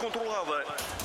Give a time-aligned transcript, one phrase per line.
[0.00, 0.99] controlada.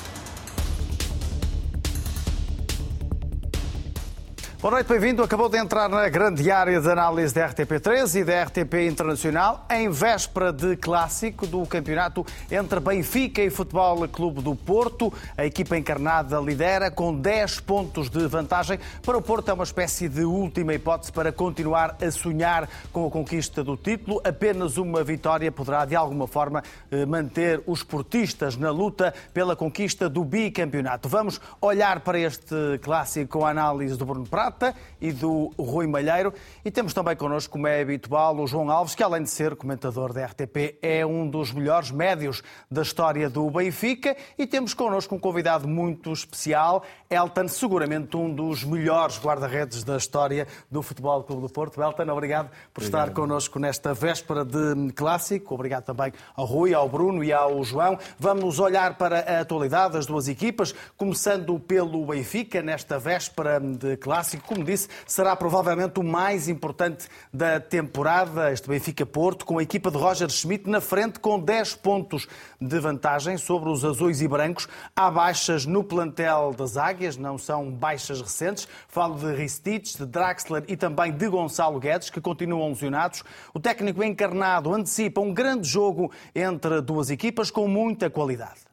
[4.66, 5.22] Boa noite, bem-vindo.
[5.22, 9.92] Acabou de entrar na grande área de análise da RTP3 e da RTP Internacional, em
[9.92, 15.14] véspera de clássico do campeonato entre Benfica e Futebol Clube do Porto.
[15.38, 18.80] A equipa encarnada lidera com 10 pontos de vantagem.
[19.04, 23.12] Para o Porto é uma espécie de última hipótese para continuar a sonhar com a
[23.12, 24.20] conquista do título.
[24.24, 30.10] Apenas uma vitória poderá, de alguma forma, eh, manter os portistas na luta pela conquista
[30.10, 31.08] do bicampeonato.
[31.08, 36.34] Vamos olhar para este clássico com a análise do Bruno Prata e do Rui Malheiro.
[36.64, 40.14] E temos também connosco, como é habitual, o João Alves, que além de ser comentador
[40.14, 42.42] da RTP, é um dos melhores médios
[42.72, 44.16] da história do Benfica.
[44.38, 50.48] E temos connosco um convidado muito especial, Elton, seguramente um dos melhores guarda-redes da história
[50.72, 51.82] do Futebol Clube do Porto.
[51.82, 52.84] Elton, obrigado por obrigado.
[52.84, 55.54] estar connosco nesta véspera de clássico.
[55.54, 57.98] Obrigado também ao Rui, ao Bruno e ao João.
[58.18, 64.35] Vamos olhar para a atualidade das duas equipas, começando pelo Benfica, nesta véspera de clássico
[64.44, 68.52] como disse, será provavelmente o mais importante da temporada.
[68.52, 72.28] Este Benfica-Porto, com a equipa de Roger Schmidt na frente, com 10 pontos
[72.60, 74.68] de vantagem sobre os azuis e brancos.
[74.96, 78.68] Há baixas no plantel das Águias, não são baixas recentes.
[78.88, 83.24] Falo de Ristich, de Draxler e também de Gonçalo Guedes, que continuam lesionados.
[83.54, 88.65] O técnico encarnado antecipa um grande jogo entre duas equipas com muita qualidade.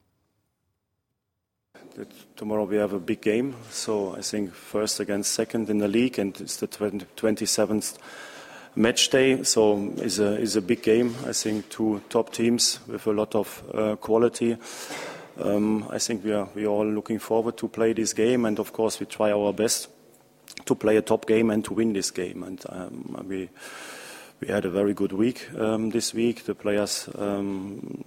[2.37, 3.57] Tomorrow we have a big game.
[3.71, 7.99] So I think first against second in the league, and it's the 20, 27th
[8.75, 9.43] match day.
[9.43, 11.15] So it's a is a big game.
[11.27, 14.57] I think two top teams with a lot of uh, quality.
[15.41, 18.59] Um, I think we are we are all looking forward to play this game, and
[18.59, 19.89] of course we try our best
[20.65, 22.43] to play a top game and to win this game.
[22.43, 23.49] And um, we
[24.43, 26.45] we had a very good week um, this week.
[26.45, 28.03] The players um,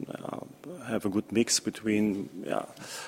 [0.85, 2.66] have a good mix between yeah,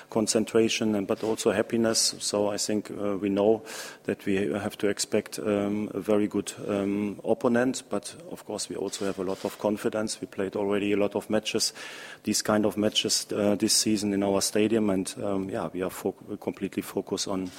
[0.08, 2.14] concentration and but also happiness.
[2.20, 3.62] So I think uh, we know
[4.04, 7.82] that we have to expect um, a very good um, opponent.
[7.90, 10.18] But of course, we also have a lot of confidence.
[10.22, 11.74] We played already a lot of matches,
[12.24, 15.90] these kind of matches uh, this season in our stadium, and um, yeah, we are
[15.90, 17.50] fo completely focused on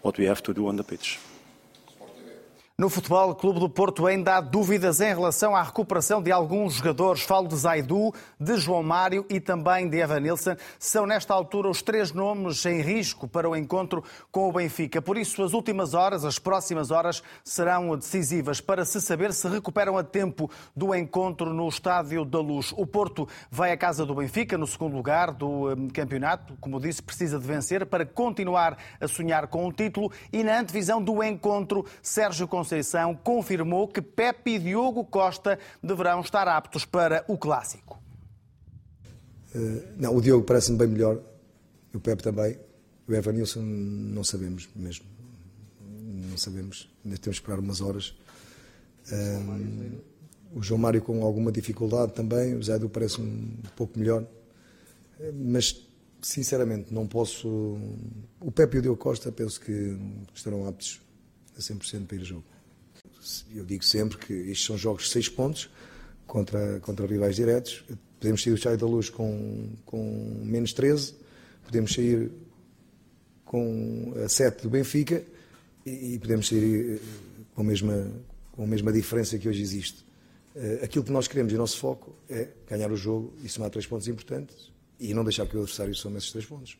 [0.00, 1.18] what we have to do on the pitch.
[2.82, 7.22] No Futebol Clube do Porto ainda há dúvidas em relação à recuperação de alguns jogadores.
[7.22, 10.56] Falo de Zaidu, de João Mário e também de Evan Nilsson.
[10.80, 15.00] São nesta altura os três nomes em risco para o encontro com o Benfica.
[15.00, 19.96] Por isso, as últimas horas, as próximas horas, serão decisivas para se saber se recuperam
[19.96, 22.74] a tempo do encontro no Estádio da Luz.
[22.76, 26.56] O Porto vai à casa do Benfica, no segundo lugar do hum, campeonato.
[26.60, 30.10] Como disse, precisa de vencer para continuar a sonhar com o título.
[30.32, 32.71] E na antevisão do encontro, Sérgio Conceição
[33.22, 38.00] confirmou que Pepe e Diogo Costa deverão estar aptos para o clássico.
[39.54, 41.20] Uh, não, o Diogo parece-me bem melhor,
[41.94, 42.58] o Pepe também.
[43.06, 45.04] O Evanilson não sabemos mesmo.
[45.80, 48.14] Não sabemos, ainda temos que esperar umas horas.
[49.10, 50.00] Uh,
[50.54, 54.22] o João Mário com alguma dificuldade também, o Zé do parece-me um pouco melhor.
[54.22, 55.86] Uh, mas,
[56.22, 57.48] sinceramente, não posso.
[58.40, 59.98] O Pepe e o Diogo Costa penso que
[60.34, 61.00] estarão aptos
[61.56, 62.44] a 100% para ir a jogo.
[63.54, 65.70] Eu digo sempre que estes são jogos de 6 pontos
[66.26, 67.84] contra, contra rivais diretos.
[68.18, 71.14] Podemos sair do Estádio da Luz com, com menos 13,
[71.64, 72.30] podemos sair
[73.44, 75.22] com a 7 do Benfica
[75.84, 76.98] e, e podemos sair eh,
[77.54, 78.10] com a, mesma,
[78.52, 80.04] com a mesma diferença que hoje existe.
[80.54, 83.70] Eh, aquilo que nós queremos e o nosso foco é ganhar o jogo e somar
[83.70, 86.78] três pontos importantes e não deixar que o adversário some esses três pontos.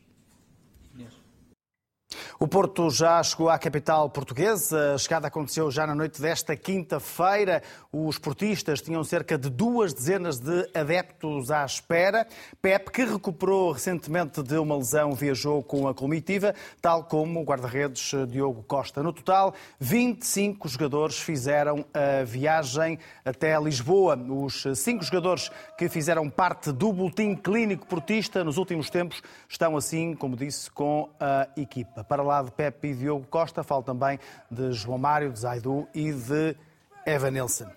[2.43, 4.95] O Porto já chegou à capital portuguesa.
[4.95, 7.63] A chegada aconteceu já na noite desta quinta-feira.
[7.89, 12.27] Os portistas tinham cerca de duas dezenas de adeptos à espera.
[12.61, 18.11] Pep, que recuperou recentemente de uma lesão, viajou com a comitiva, tal como o guarda-redes
[18.27, 19.01] Diogo Costa.
[19.01, 24.17] No total, 25 jogadores fizeram a viagem até Lisboa.
[24.17, 30.13] Os cinco jogadores que fizeram parte do boletim clínico portista nos últimos tempos estão assim,
[30.13, 32.03] como disse, com a equipa.
[32.03, 34.19] Para lá de Pepe e Diogo Costa, falo também
[34.49, 36.55] de João Mário, de Zaidu e de
[37.05, 37.69] Evan Nilsson.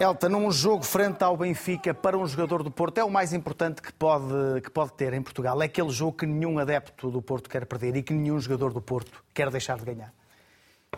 [0.00, 3.82] Elton, num jogo frente ao Benfica para um jogador do Porto é o mais importante
[3.82, 5.60] que pode, que pode ter em Portugal.
[5.60, 8.80] É aquele jogo que nenhum adepto do Porto quer perder e que nenhum jogador do
[8.80, 10.10] Porto quer deixar de ganhar.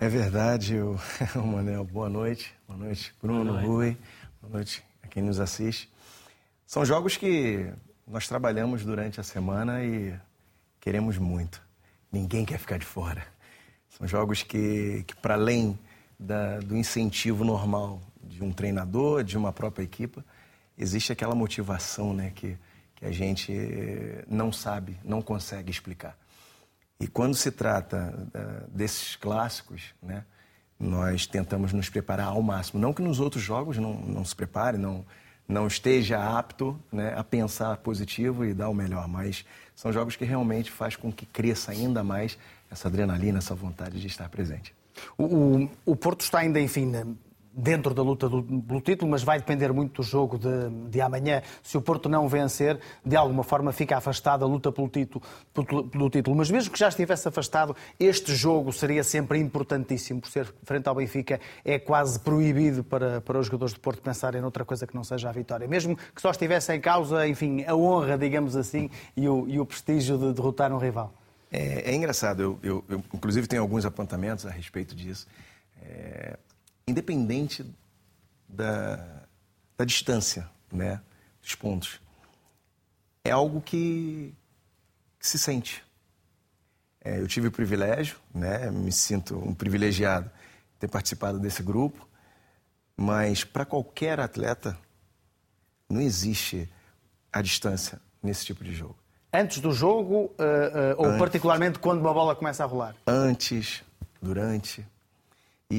[0.01, 0.97] É verdade, eu...
[1.35, 1.85] Manel.
[1.85, 2.55] Boa noite.
[2.69, 3.67] Boa noite, Bruno, boa noite.
[3.67, 3.97] Rui.
[4.41, 5.93] Boa noite a quem nos assiste.
[6.65, 7.73] São jogos que
[8.07, 10.15] nós trabalhamos durante a semana e
[10.81, 11.61] queremos muito.
[12.13, 13.27] Ninguém quer ficar de fora.
[13.89, 15.79] São jogos que, que para além
[16.19, 20.25] da, do incentivo normal de um treinador, de uma própria equipa,
[20.77, 22.57] existe aquela motivação né, que,
[22.95, 23.53] que a gente
[24.29, 26.17] não sabe, não consegue explicar.
[27.01, 30.25] E quando se trata uh, desses clássicos, né,
[30.79, 32.81] nós tentamos nos preparar ao máximo.
[32.81, 35.05] Não que nos outros jogos não, não se prepare, não,
[35.49, 39.45] não esteja apto né, a pensar positivo e dar o melhor, mas
[39.75, 42.39] são jogos que realmente faz com que cresça ainda mais
[42.71, 44.75] essa adrenalina, essa vontade de estar presente.
[45.17, 47.17] O, o, o Porto está ainda, enfim,
[47.55, 51.43] dentro da luta do, pelo título, mas vai depender muito do jogo de, de, amanhã.
[51.63, 55.23] Se o Porto não vencer, de alguma forma fica afastado a luta pelo título,
[55.91, 56.37] pelo, título.
[56.37, 60.95] Mas mesmo que já estivesse afastado, este jogo seria sempre importantíssimo, por ser frente ao
[60.95, 65.05] Benfica, é quase proibido para, para os jogadores do Porto pensarem noutra coisa que não
[65.05, 65.69] seja a vitória.
[65.69, 69.67] Mesmo que só estivesse em causa, enfim, a honra, digamos assim, e o, e o
[69.67, 71.13] prestígio de derrotar um rival.
[71.51, 75.27] É, é engraçado, eu, eu, eu, inclusive tenho alguns apontamentos a respeito disso.
[75.83, 76.39] É,
[76.87, 77.65] independente
[78.49, 79.25] da,
[79.77, 81.01] da distância, né,
[81.41, 82.01] dos pontos.
[83.25, 84.35] É algo que,
[85.19, 85.85] que se sente.
[87.05, 90.31] É, eu tive o privilégio, né, me sinto um privilegiado
[90.79, 92.09] ter participado desse grupo,
[92.97, 94.77] mas para qualquer atleta
[95.89, 96.69] não existe
[97.33, 98.97] a distância nesse tipo de jogo.
[99.33, 101.19] Antes do jogo uh, uh, ou Antes.
[101.19, 102.95] particularmente quando uma bola começa a rolar?
[103.07, 103.83] Antes,
[104.21, 104.87] durante,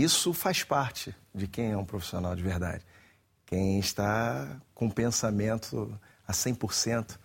[0.02, 2.84] isso faz parte de quem é um profissional de verdade.
[3.46, 7.18] Quem está com pensamento a 100%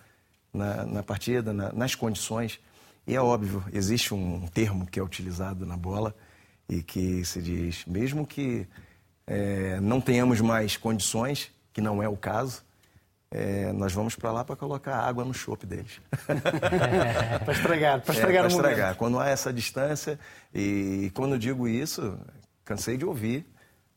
[0.52, 2.60] na, na partida, na, nas condições.
[3.06, 6.14] E é óbvio, existe um termo que é utilizado na bola
[6.68, 8.66] e que se diz, mesmo que
[9.26, 12.62] é, não tenhamos mais condições, que não é o caso,
[13.30, 16.00] é, nós vamos para lá para colocar água no chope deles.
[17.44, 18.94] para estragar, para estragar é, para estragar.
[18.96, 20.18] Quando há essa distância,
[20.54, 22.18] e quando digo isso,
[22.68, 23.46] cansei de ouvir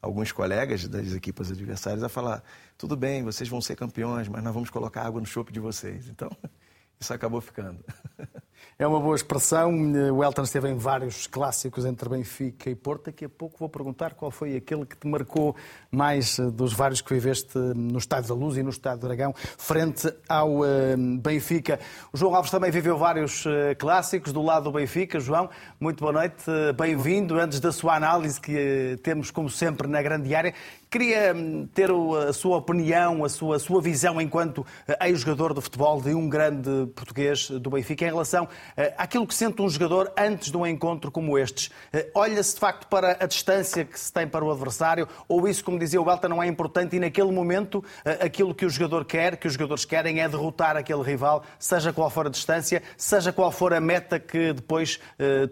[0.01, 2.41] alguns colegas das equipes adversárias a falar:
[2.77, 6.07] tudo bem, vocês vão ser campeões, mas nós vamos colocar água no chope de vocês.
[6.07, 6.29] Então,
[6.97, 7.83] isso acabou ficando.
[8.81, 9.71] É uma boa expressão.
[10.11, 13.05] O Elton esteve em vários clássicos entre Benfica e Porto.
[13.05, 15.55] Daqui a pouco vou perguntar qual foi aquele que te marcou
[15.91, 19.35] mais eh, dos vários que viveste no Estádio da Luz e no Estádio do Dragão,
[19.35, 21.79] frente ao eh, Benfica.
[22.11, 25.19] O João Alves também viveu vários eh, clássicos do lado do Benfica.
[25.19, 25.49] João,
[25.79, 27.39] muito boa noite, bem-vindo.
[27.39, 30.53] Antes da sua análise, que temos, como sempre, na grande área,
[30.91, 35.61] Queria hum, ter a sua opinião, a sua, a sua visão enquanto eh, ex-jogador de
[35.61, 38.50] futebol de um grande português do Benfica em relação eh,
[38.97, 41.71] àquilo que sente um jogador antes de um encontro como estes.
[41.93, 45.63] Eh, olha-se de facto para a distância que se tem para o adversário ou isso,
[45.63, 47.83] como dizia o Belta, não é importante e naquele momento
[48.19, 52.09] aquilo que o jogador quer, que os jogadores querem é derrotar aquele rival, seja qual
[52.09, 54.99] for a distância, seja qual for a meta que depois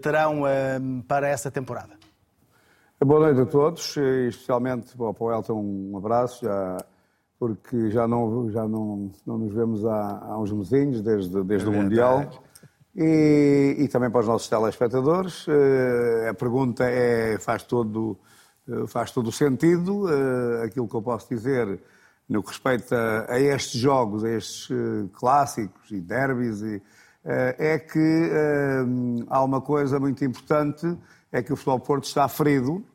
[0.01, 0.43] terão
[1.07, 1.99] para essa temporada?
[3.03, 6.77] Boa noite a todos, especialmente bom, para o Elton um abraço, já,
[7.39, 11.71] porque já não, já não, não nos vemos há, há uns mesinhos, desde, desde é
[11.71, 12.29] o Mundial.
[12.95, 15.45] E, e, também para os nossos telespectadores.
[15.47, 18.17] Eh, a pergunta é, faz todo,
[18.67, 20.07] eh, faz todo o sentido.
[20.09, 21.79] Eh, aquilo que eu posso dizer
[22.27, 24.69] no que respeita a estes jogos, a estes
[25.13, 26.61] clássicos e derbys,
[27.23, 28.31] é que
[29.27, 30.95] há uma coisa muito importante
[31.31, 32.85] é que o Futebol Porto está ferido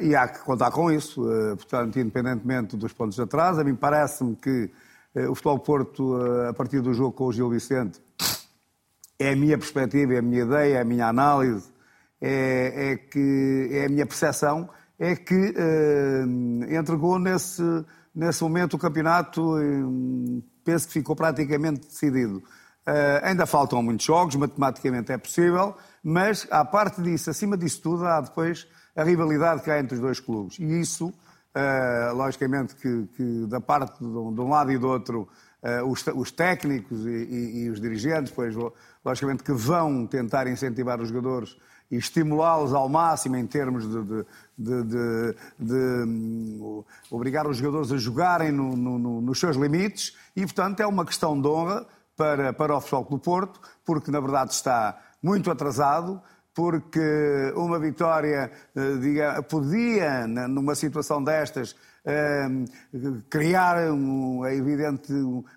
[0.00, 1.22] e há que contar com isso.
[1.56, 4.70] Portanto, independentemente dos pontos de atrás, a mim parece-me que
[5.14, 8.02] o Futebol Porto, a partir do jogo com o Gil Vicente,
[9.18, 11.68] é a minha perspectiva, é a minha ideia, é a minha análise,
[12.20, 15.54] é, é que, é a minha percepção, é que
[16.70, 17.62] entregou nesse,
[18.14, 19.56] nesse momento o campeonato,
[20.64, 22.42] penso que ficou praticamente decidido.
[23.22, 28.20] ainda faltam muitos jogos, matematicamente é possível, mas, à parte disso, acima disso tudo, há
[28.20, 28.66] depois
[28.96, 30.58] a rivalidade que há entre os dois clubes.
[30.58, 34.88] E isso, uh, logicamente, que, que, da parte de um, de um, lado e do
[34.88, 35.28] outro, uh,
[35.86, 38.54] os, os, técnicos e, e, e, os dirigentes, pois,
[39.04, 41.56] logicamente, que vão tentar incentivar os jogadores
[41.92, 44.24] e estimulá-los ao máximo em termos de,
[44.58, 50.40] de, de, de um, obrigar os jogadores a jogarem no, no, nos seus limites e,
[50.40, 54.52] portanto, é uma questão de honra para, para o Futebol do Porto, porque, na verdade,
[54.52, 56.20] está muito atrasado,
[56.54, 62.48] porque uma vitória eh, diga, podia, numa situação destas, eh,
[63.30, 65.12] criar, é evidente,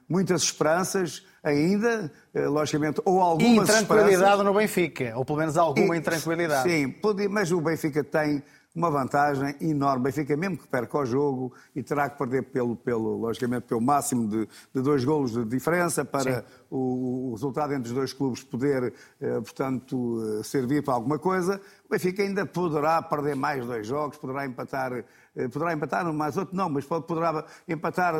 [0.08, 6.70] muitas esperanças ainda, eh, logicamente, ou algumas intranquilidade no Benfica, ou pelo menos alguma intranquilidade.
[6.70, 6.96] Sim,
[7.30, 8.44] mas o Benfica tem
[8.75, 10.03] uma vantagem enorme.
[10.03, 14.27] Benfica, mesmo que perca o jogo, e terá que perder, pelo, pelo, logicamente, pelo máximo
[14.27, 18.94] de, de dois golos de diferença para o, o, resultado entre os dois clubes poder,
[19.22, 21.62] eh, portanto, eh, servir para alguma coisa.
[21.86, 24.91] O Benfica ainda poderá perder mais dois jogos, poderá empatar
[25.36, 28.13] eh, poderá empatar mais outro, não, mas poderá empatar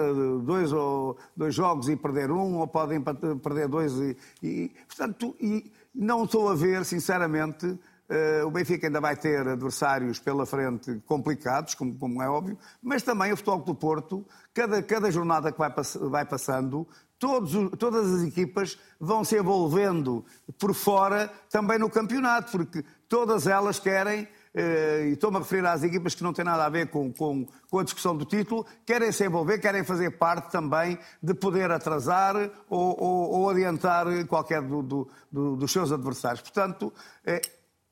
[0.44, 5.36] dois, ou, dois jogos e perder um, ou pode empatar, perder dois e, e portanto,
[5.40, 11.02] e não estou a ver, sinceramente, Uh, o Benfica ainda vai ter adversários pela frente
[11.08, 15.58] complicados, como, como é óbvio, mas também o Futebol do Porto, cada, cada jornada que
[15.58, 20.24] vai, pass vai passando, todos, todas as equipas vão se envolvendo
[20.60, 25.82] por fora também no campeonato, porque todas elas querem, uh, e estou-me a referir às
[25.82, 29.12] equipas que não têm nada a ver com, com, com, a discussão do título, querem
[29.12, 32.36] se envolver, querem fazer parte também de poder atrasar
[32.70, 36.42] ou, ou, ou adiantar qualquer do, do, do, dos seus adversários.
[36.42, 36.94] Portanto,
[37.26, 37.42] eh,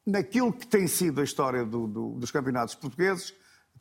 [0.05, 3.33] naquilo que tem sido a história do, do, dos campeonatos portugueses,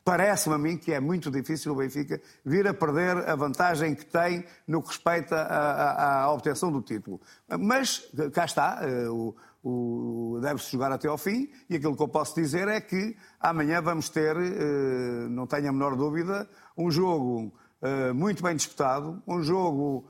[0.05, 4.05] parece-me a mim que é muito difícil o Benfica vir a perder a vantagem que
[4.05, 7.21] tem no que respeita à, obtenção do título.
[7.61, 12.09] Mas cá está, eh, o, o deve-se jogar até ao fim e aquilo que eu
[12.09, 17.53] posso dizer é que amanhã vamos ter, eh, não tenho a menor dúvida, um jogo
[17.81, 20.09] eh, muito bem disputado, um jogo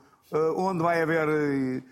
[0.55, 1.83] onde vai haver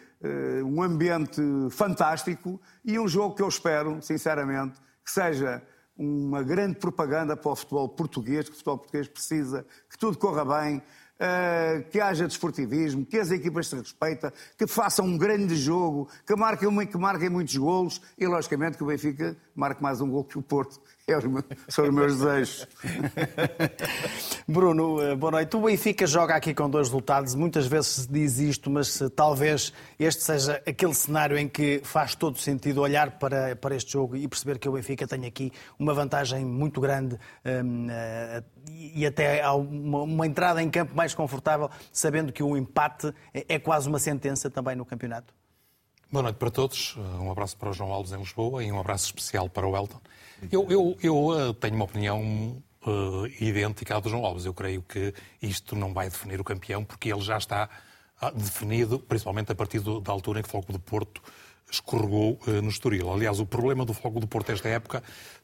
[0.65, 5.61] um ambiente fantástico e um jogo que eu espero, sinceramente, que seja
[5.97, 10.45] uma grande propaganda para o futebol português, que o futebol português precisa, que tudo corra
[10.45, 10.81] bem,
[11.21, 16.35] Uh, que haja desportivismo, que as equipas se respeitem, que façam um grande jogo, que
[16.35, 20.39] marquem, que marquem muitos golos e, logicamente, que o Benfica marque mais um gol que
[20.39, 20.81] o Porto.
[21.68, 22.68] São os meus desejos.
[24.48, 25.56] Bruno, eh, boa noite.
[25.56, 27.36] O Benfica joga aqui com dois resultados.
[27.36, 32.38] Muitas vezes se diz isto, mas talvez este seja aquele cenário em que faz todo
[32.38, 36.46] sentido olhar para, para este jogo e perceber que o Benfica tem aqui uma vantagem
[36.46, 37.20] muito grande uh,
[37.89, 38.44] eh,
[38.94, 43.60] e até uma, uma, entrada em campo mais confortável, sabendo que o empate é, é
[43.60, 45.40] quase uma sentença também no campeonato.
[46.12, 46.98] Boa noite para todos.
[46.98, 50.01] Um abraço para o João Alves em Lisboa e um abraço especial para o Elton.
[50.51, 54.44] Eu, eu, eu eh, tenho uma opinião uh, idêntica à do João Alves.
[54.44, 57.70] Eu creio que isto não vai definir o campeão, porque ele já está
[58.20, 61.22] ah, definido, principalmente a partir do, da altura em que o Foco do Porto
[61.72, 63.10] escorregou uh, no Estoril.
[63.10, 65.01] Aliás, o problema do Foco do Porto esta época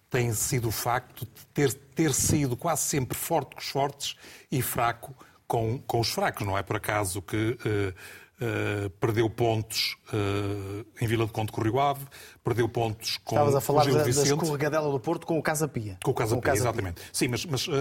[0.09, 4.17] tem sido o facto de ter, ter sido quase sempre forte com os fortes
[4.51, 5.15] e fraco
[5.47, 6.45] com, com os fracos.
[6.45, 7.93] Não é por acaso que uh,
[8.39, 12.05] Uh, perdeu pontos uh, em Vila de Conde com o Rio Ave,
[12.43, 15.39] perdeu pontos com, Estavas a falar com o Gil da, da escorregadela do Porto com
[15.39, 15.97] o Casa Pia.
[16.03, 17.01] Com o Casa Pia, exatamente.
[17.01, 17.09] Pia.
[17.11, 17.71] Sim, mas, mas uh,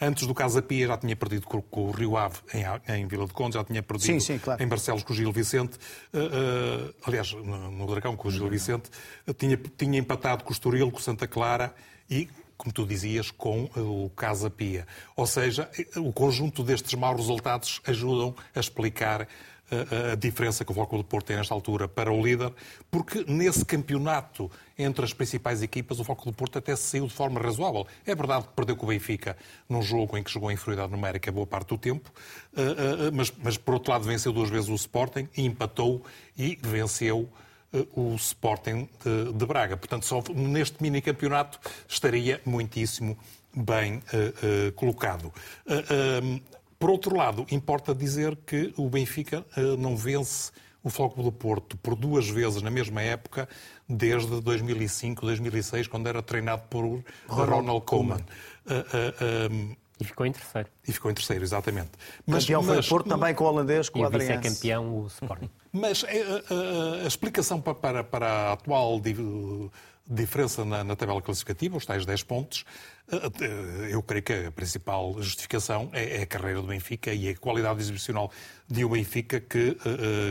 [0.00, 3.26] antes do Casa Pia já tinha perdido com, com o Rio Ave em, em, Vila
[3.26, 4.62] de Conde, já tinha perdido sim, sim, claro.
[4.62, 5.76] em Barcelos com o Gil Vicente,
[7.04, 8.88] aliás, no, no Dragão com o Gil Vicente,
[9.36, 11.74] tinha, tinha empatado com o Estoril, com o Santa Clara
[12.08, 12.28] e
[12.60, 14.86] como tu dizias, com o Casa Pia.
[15.16, 19.26] Ou seja, o conjunto destes maus resultados ajudam a explicar
[20.12, 22.52] a, diferença que o Futebol do Porto tem nesta altura para o líder,
[22.90, 27.40] porque nesse campeonato entre as principais equipas o Futebol do Porto até saiu de forma
[27.40, 27.86] razoável.
[28.04, 29.36] É verdade que perdeu com o Benfica
[29.68, 32.10] num jogo em que jogou em inferioridade numérica boa parte do tempo,
[32.56, 36.02] eh, eh, mas, mas por outro lado venceu duas vezes o Sporting e empatou
[36.36, 37.28] e venceu
[37.72, 39.76] eh, o Sporting de, de Braga.
[39.76, 43.16] Portanto, só neste mini campeonato estaria muitíssimo
[43.52, 44.00] bem
[44.76, 45.32] colocado.
[46.80, 50.50] Por outro lado, importa dizer que o Benfica uh, não vence
[50.82, 53.46] o Foco do Porto por duas vezes na mesma época,
[53.86, 56.84] desde 2005, 2006, quando era treinado por
[57.28, 58.16] Ronald, Ronald Koeman.
[58.16, 60.68] Uh, uh, um, e ficou em terceiro.
[60.88, 61.90] E ficou em terceiro, exatamente.
[62.26, 64.32] Mas, Campeão mas, foi o Porto mas, também com o holandês, com e o Adriano.
[64.32, 65.50] E vice-campeão o Sporting.
[65.72, 69.00] Mas a, a, a, explicação para, para, para a atual
[70.06, 72.64] diferença na, na, tabela classificativa, os tais 10 pontos,
[73.12, 77.28] eh, eh, eu creio que a principal justificação é, é a carreira do Benfica e
[77.28, 78.32] a qualidade exibicional
[78.66, 79.76] de o Benfica, que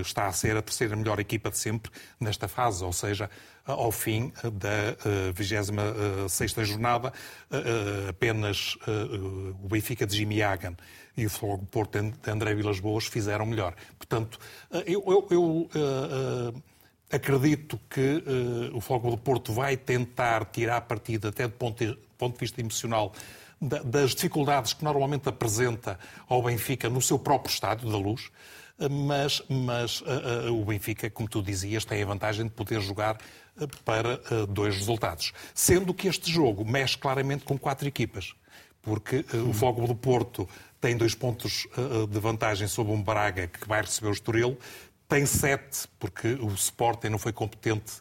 [0.01, 3.29] está a ser a terceira melhor equipa de sempre nesta fase, ou seja,
[3.65, 4.95] ao fim da
[5.29, 7.13] uh, 26 jornada,
[8.09, 8.77] apenas
[9.61, 10.75] o Benfica de Jimmy Hagan
[11.19, 13.75] e o Fogo Porto de André Vilas Boas fizeram melhor.
[13.97, 14.39] Portanto,
[14.85, 16.53] eu, eu, eu
[17.11, 18.23] Acredito que
[18.71, 22.61] uh, o do Porto vai tentar tirar partido, até do ponto de, ponto de vista
[22.61, 23.11] emocional,
[23.59, 25.97] da, das dificuldades que normalmente apresenta
[26.27, 28.29] ao Benfica no seu próprio estádio da luz,
[28.79, 32.79] eh, mas, mas uh, uh, o Benfica, como tu dizias, tem a vantagem de poder
[32.79, 33.17] jogar
[33.83, 35.33] para dois resultados.
[35.53, 38.33] Sendo que este jogo mexe claramente com quatro equipas,
[38.81, 40.47] porque o Fogo do Porto
[40.81, 41.67] tem dois pontos
[42.09, 44.57] de vantagem sobre um Braga que vai receber o Estoril,
[45.07, 47.93] tem sete, porque o Sporting não foi competente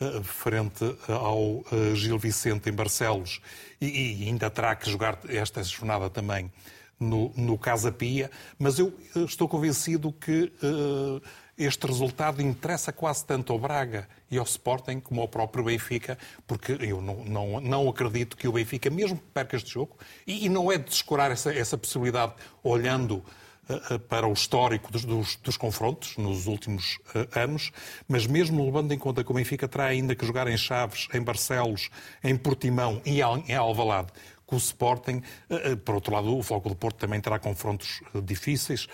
[0.00, 1.64] uh, frente ao
[1.94, 3.40] Gil Vicente em Barcelos.
[3.80, 6.50] E, ainda terá que jogar esta jornada também
[6.98, 11.20] no, no Casa Pia, mas eu estou convencido que uh,
[11.56, 16.72] este resultado interessa quase tanto ao Braga e ao Sporting como ao próprio Benfica, porque
[16.80, 19.96] eu não, não, não acredito que o Benfica, mesmo que perca este jogo,
[20.26, 22.32] e, e não é de descurar essa, essa possibilidade
[22.62, 23.22] olhando
[23.68, 27.70] uh, para o histórico dos, dos, dos, confrontos nos últimos uh, anos,
[28.08, 31.22] mas mesmo levando em conta que o Benfica terá ainda que jogar em Chaves, em
[31.22, 31.88] Barcelos,
[32.22, 34.08] em Portimão e em Alvalade,
[34.46, 35.22] com o Sporting.
[35.48, 38.86] Eh, eh, por outro lado, o Foco do Porto também terá confrontos eh, difíceis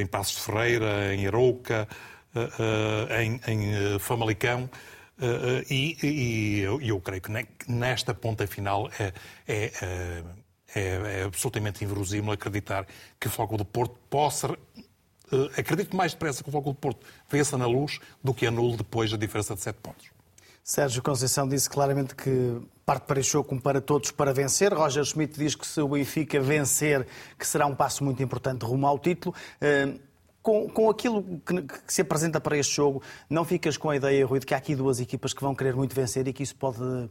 [0.00, 1.88] em Passos de Ferreira, em Arouca,
[3.18, 4.68] em, Famalicão.
[5.68, 7.32] E, e eu, eu, creio que
[7.66, 9.12] nesta ponta final é,
[9.48, 10.22] é,
[10.74, 12.86] é, é absolutamente inverosímil acreditar
[13.18, 14.56] que o Foco do Porto possa
[15.58, 19.12] acredito mais depressa que o Foco do Porto vença na luz do que anule depois
[19.12, 20.17] a diferença de 7 pontos.
[20.68, 24.70] Sérgio Conceição disse claramente que parte para este jogo como para todos para vencer.
[24.70, 27.06] Roger Schmidt diz que se o Benfica vencer,
[27.38, 29.34] que será um passo muito importante rumo ao título.
[29.62, 29.94] Eh,
[30.42, 34.26] com, com aquilo que, que, se apresenta para este jogo, não ficas com a ideia,
[34.26, 36.54] Rui, de que há aqui duas equipas que vão querer muito vencer e que isso
[36.54, 37.08] pode uh,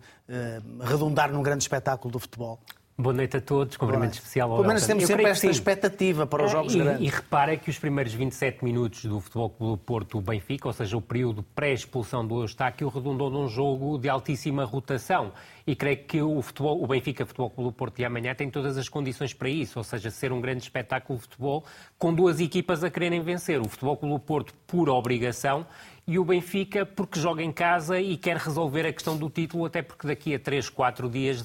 [0.80, 2.60] redundar num grande espetáculo do futebol?
[3.00, 6.50] Boa noite a todos, cumprimento especial ao Pelo menos temos sempre esta expectativa para os
[6.50, 7.02] é, jogos e, grandes.
[7.08, 10.98] E repara que os primeiros 27 minutos do Futebol Clube do Porto Benfica, ou seja,
[10.98, 15.32] o período pré-expulsão do Eustáquio, redundou num jogo de altíssima rotação.
[15.68, 18.90] E creio que o, futebol, o Benfica Futebol Clube Porto de amanhã tem todas as
[18.90, 21.66] condições para isso, ou seja, ser um grande espetáculo de futebol
[22.00, 23.62] com duas equipas a quererem vencer.
[23.62, 25.68] O Futebol Clube do Porto por obrigação
[26.08, 29.82] e o Benfica porque joga em casa e quer resolver a questão do título, até
[29.82, 31.44] porque daqui a 3, 4 dias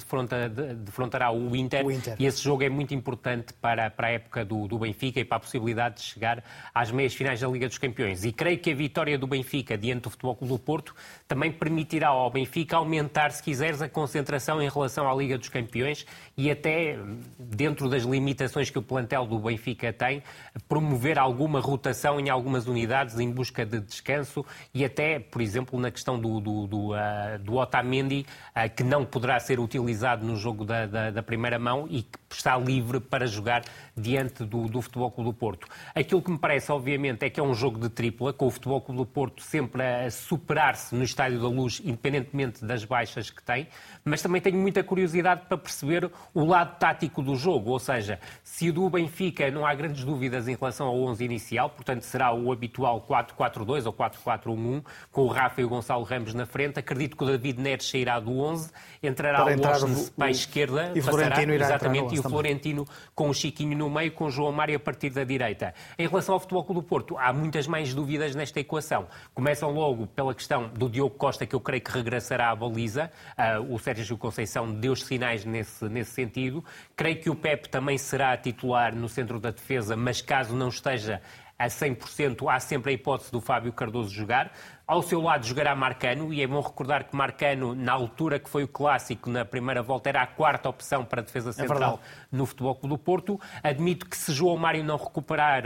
[0.77, 4.45] defrontará o Inter, o Inter, e esse jogo é muito importante para, para a época
[4.45, 6.41] do, do, Benfica e para a possibilidade de chegar
[6.73, 8.23] às meias finais da Liga dos Campeões.
[8.23, 10.95] E creio que a vitória do Benfica diante do Futebol Clube do Porto
[11.27, 16.05] também permitirá ao Benfica aumentar, se quiseres, a concentração em relação à Liga dos Campeões
[16.37, 16.97] e até,
[17.37, 20.23] dentro das limitações que o plantel do Benfica tem,
[20.69, 25.91] promover alguma rotação em algumas unidades em busca de descanso e até, por exemplo, na
[25.91, 30.65] questão do, do, do, uh, do Otamendi, uh, que não poderá ser utilizado no jogo
[30.65, 33.63] da, da, da, primeira mão e que está livre para jogar
[33.95, 35.67] diante do, do Futebol Clube do Porto.
[35.93, 38.81] Aquilo que me parece, obviamente, é que é um jogo de tripla, com o Futebol
[38.81, 43.67] Clube do Porto sempre a superar-se no Estádio da Luz, independentemente das baixas que tem,
[44.03, 48.69] mas também tenho muita curiosidade para perceber o lado tático do jogo, ou seja, se
[48.69, 52.51] o do Benfica não há grandes dúvidas em relação ao 11 inicial, portanto será o
[52.51, 57.23] habitual 4-4-2 ou 4-4-1-1, com o Rafa e o Gonçalo Ramos na frente, acredito que
[57.23, 61.03] o David Neres sairá do 11, entrará para o Washington para a esquerda, e passará,
[61.03, 64.79] Florentino irá exatamente, o Florentino com o Chiquinho no meio, com o João Mário a
[64.79, 65.73] partir da direita.
[65.97, 69.07] Em relação ao Futebol Clube do Porto, há muitas mais dúvidas nesta equação.
[69.33, 73.11] Começam logo pela questão do Diogo Costa, que eu creio que regressará à baliza.
[73.37, 76.63] Uh, o Sérgio Conceição deu sinais nesse, nesse sentido.
[76.95, 81.21] Creio que o Pep também será titular no centro da defesa, mas caso não esteja
[81.57, 84.51] a 100%, há sempre a hipótese do Fábio Cardoso jogar.
[84.93, 88.63] Ao seu lado jogará Marcano, e é bom recordar que Marcano, na altura que foi
[88.63, 92.25] o clássico, na primeira volta, era a quarta opção para a defesa é central é
[92.31, 93.41] no Futebol Clube do Porto.
[93.63, 95.63] Admito que se João Mário não recuperar,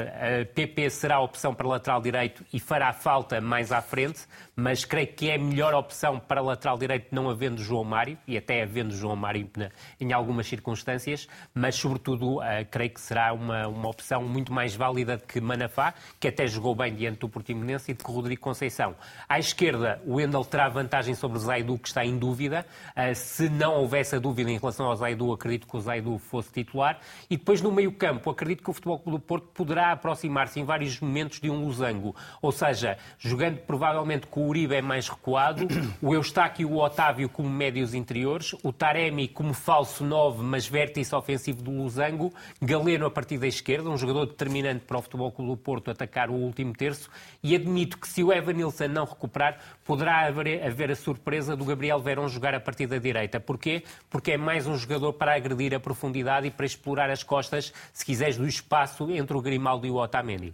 [0.56, 4.22] PP será a opção para lateral direito e fará falta mais à frente,
[4.56, 8.38] mas creio que é a melhor opção para lateral direito não havendo João Mário, e
[8.38, 9.50] até havendo João Mário
[10.00, 12.38] em algumas circunstâncias, mas sobretudo
[12.72, 16.96] creio que será uma, uma opção muito mais válida que Manafá, que até jogou bem
[16.96, 18.96] diante do Portimonense, e de que Rodrigo Conceição.
[19.28, 22.66] À esquerda, o Wendel terá vantagem sobre o Zaidu, que está em dúvida.
[22.96, 26.52] Uh, se não houvesse a dúvida em relação ao Zaidu, acredito que o Zaidu fosse
[26.52, 27.00] titular.
[27.30, 31.00] E depois, no meio-campo, acredito que o Futebol Clube do Porto poderá aproximar-se em vários
[31.00, 32.16] momentos de um losango.
[32.42, 35.68] Ou seja, jogando provavelmente com o Uribe é mais recuado,
[36.02, 41.14] o Eustáquio e o Otávio como médios interiores, o Taremi como falso 9, mas vértice
[41.16, 45.52] ofensivo do losango, Galeno a partir da esquerda, um jogador determinante para o Futebol Clube
[45.52, 47.10] do Porto atacar o último terço.
[47.44, 52.00] E admito que se o Evanilson não recuperar, poderá haver, haver a surpresa do Gabriel
[52.00, 53.40] Verón jogar a partir da direita.
[53.40, 53.84] Porquê?
[54.10, 58.04] Porque é mais um jogador para agredir a profundidade e para explorar as costas, se
[58.04, 60.54] quiseres, do espaço entre o Grimaldo e o Otamendi.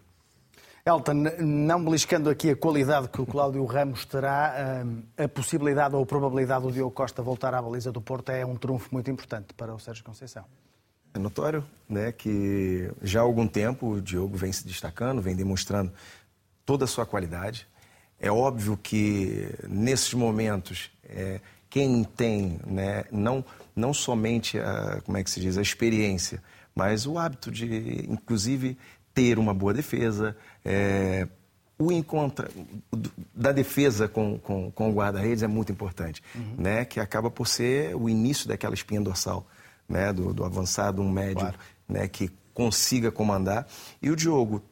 [0.85, 4.83] Elton, não beliscando aqui a qualidade que o Cláudio Ramos terá,
[5.17, 8.57] a possibilidade ou a probabilidade do Diogo Costa voltar à baliza do Porto é um
[8.57, 10.43] trunfo muito importante para o Sérgio Conceição.
[11.13, 15.93] É notório né, que já há algum tempo o Diogo vem se destacando, vem demonstrando
[16.65, 17.65] toda a sua qualidade.
[18.23, 23.43] É óbvio que nesses momentos é, quem tem né, não,
[23.75, 26.41] não somente a, como é que se diz, a experiência,
[26.73, 28.77] mas o hábito de, inclusive,
[29.13, 31.27] ter uma boa defesa, é,
[31.77, 32.47] o encontro
[33.35, 36.55] da defesa com, com, com o guarda-redes é muito importante, uhum.
[36.57, 36.85] né?
[36.85, 39.45] que acaba por ser o início daquela espinha dorsal,
[39.87, 40.13] né?
[40.13, 41.59] do, do avançado, um médio, claro.
[41.89, 42.07] né?
[42.07, 43.67] que consiga comandar.
[44.01, 44.63] E o Diogo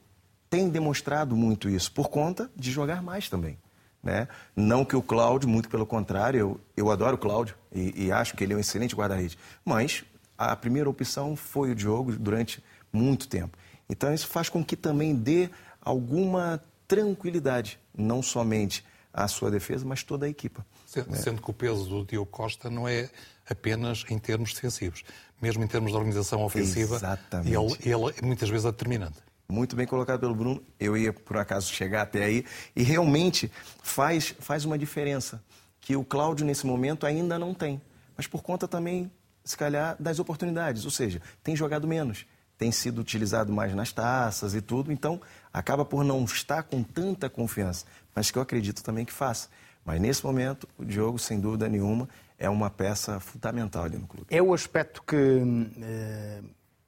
[0.52, 3.58] tem demonstrado muito isso, por conta de jogar mais também.
[4.04, 4.28] Né?
[4.54, 8.36] Não que o Cláudio, muito pelo contrário, eu, eu adoro o Cláudio e, e acho
[8.36, 10.04] que ele é um excelente guarda-redes, mas
[10.38, 12.62] a primeira opção foi o Diogo durante
[12.92, 13.58] muito tempo.
[13.90, 15.50] Então isso faz com que também dê
[15.82, 18.84] alguma tranquilidade, não somente
[19.14, 20.66] à sua defesa, mas toda a equipa.
[20.86, 21.18] Sendo, né?
[21.18, 23.10] sendo que o peso do Diogo Costa não é
[23.50, 25.06] apenas em termos defensivos,
[25.42, 27.56] mesmo em termos de organização ofensiva, Exatamente.
[27.56, 29.31] Ele, ele é muitas vezes é determinante.
[29.52, 30.64] Muito bem colocado pelo Bruno.
[30.80, 32.46] Eu ia, por acaso, chegar até aí.
[32.76, 33.52] E realmente
[33.84, 35.44] faz, faz uma diferença
[35.82, 37.82] que o Cláudio, nesse momento, ainda não tem.
[38.16, 39.12] Mas por conta também,
[39.44, 40.86] se calhar, das oportunidades.
[40.86, 42.26] Ou seja, tem jogado menos
[42.58, 45.20] tem sido utilizado mais nas taças e tudo, então
[45.52, 49.50] acaba por não estar com tanta confiança, mas que eu acredito também que faça.
[49.84, 54.28] Mas nesse momento, o Diogo, sem dúvida nenhuma, é uma peça fundamental ali no clube.
[54.30, 55.42] É o aspecto que,
[55.82, 56.42] eh,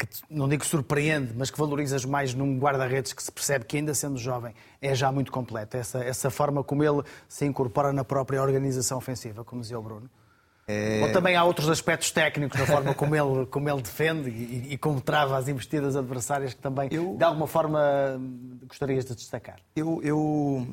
[0.05, 3.93] que não digo surpreende, mas que valorizas mais num guarda-redes que se percebe que, ainda
[3.93, 5.77] sendo jovem, é já muito completo.
[5.77, 10.09] Essa, essa forma como ele se incorpora na própria organização ofensiva, como dizia o Bruno.
[10.67, 11.01] É...
[11.03, 14.77] Ou também há outros aspectos técnicos na forma como ele, como ele defende e, e
[14.77, 17.15] como trava as investidas adversárias que também, eu...
[17.17, 17.79] de alguma forma,
[18.65, 19.57] gostarias de destacar?
[19.75, 20.67] Eu, eu,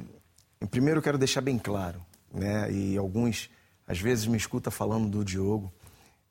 [0.70, 2.00] primeiro, quero deixar bem claro,
[2.32, 2.70] né?
[2.70, 3.50] e alguns,
[3.86, 5.72] às vezes, me escutam falando do Diogo.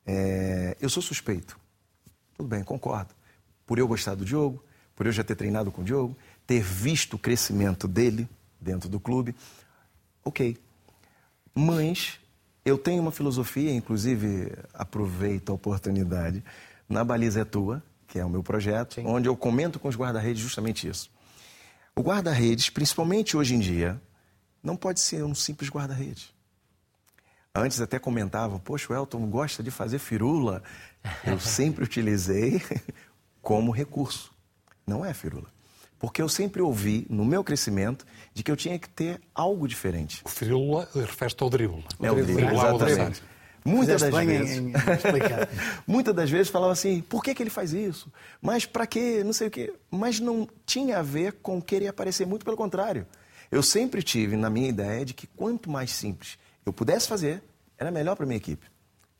[0.06, 0.76] É...
[0.80, 1.60] Eu sou suspeito.
[2.40, 3.10] Tudo bem, concordo.
[3.66, 4.64] Por eu gostar do Diogo,
[4.96, 8.26] por eu já ter treinado com o Diogo, ter visto o crescimento dele
[8.58, 9.36] dentro do clube,
[10.24, 10.56] ok.
[11.54, 12.18] Mas
[12.64, 16.42] eu tenho uma filosofia, inclusive aproveito a oportunidade,
[16.88, 19.06] na Baliza é Tua, que é o meu projeto, Sim.
[19.06, 21.10] onde eu comento com os guarda-redes justamente isso.
[21.94, 24.00] O guarda-redes, principalmente hoje em dia,
[24.62, 26.32] não pode ser um simples guarda-redes.
[27.54, 30.62] Antes até comentavam, poxa, o Elton gosta de fazer firula.
[31.24, 32.62] Eu sempre utilizei
[33.40, 34.32] como recurso.
[34.86, 35.48] Não é firula.
[35.98, 40.22] Porque eu sempre ouvi, no meu crescimento, de que eu tinha que ter algo diferente.
[40.24, 41.84] O firula refere-se ao drible.
[42.00, 43.22] É o drible, exatamente.
[43.64, 44.72] Muitas das vezes, em, em
[45.86, 48.10] muitas das vezes falava assim, por que, que ele faz isso?
[48.40, 49.22] Mas para quê?
[49.22, 49.74] Não sei o quê.
[49.90, 53.06] Mas não tinha a ver com querer aparecer, muito pelo contrário.
[53.50, 57.42] Eu sempre tive na minha ideia de que quanto mais simples eu pudesse fazer,
[57.76, 58.66] era melhor para minha equipe.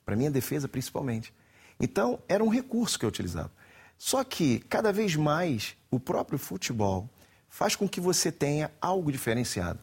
[0.05, 1.33] Para minha defesa, principalmente.
[1.81, 3.51] Então, era um recurso que eu utilizava.
[3.97, 7.09] Só que, cada vez mais, o próprio futebol
[7.49, 9.81] faz com que você tenha algo diferenciado.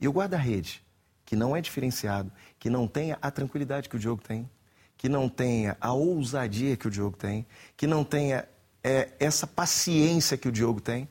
[0.00, 0.82] E o guarda-rede,
[1.24, 4.48] que não é diferenciado, que não tenha a tranquilidade que o Diogo tem,
[4.96, 8.46] que não tenha a ousadia que o Diogo tem, que não tenha
[8.84, 11.08] é, essa paciência que o Diogo tem,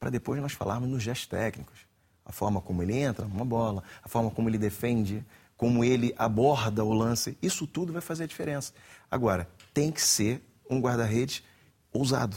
[0.00, 1.80] para depois nós falarmos nos gestos técnicos.
[2.24, 5.24] A forma como ele entra numa bola, a forma como ele defende,
[5.64, 8.74] como ele aborda o lance, isso tudo vai fazer a diferença.
[9.10, 11.42] Agora, tem que ser um guarda-redes
[11.90, 12.36] ousado,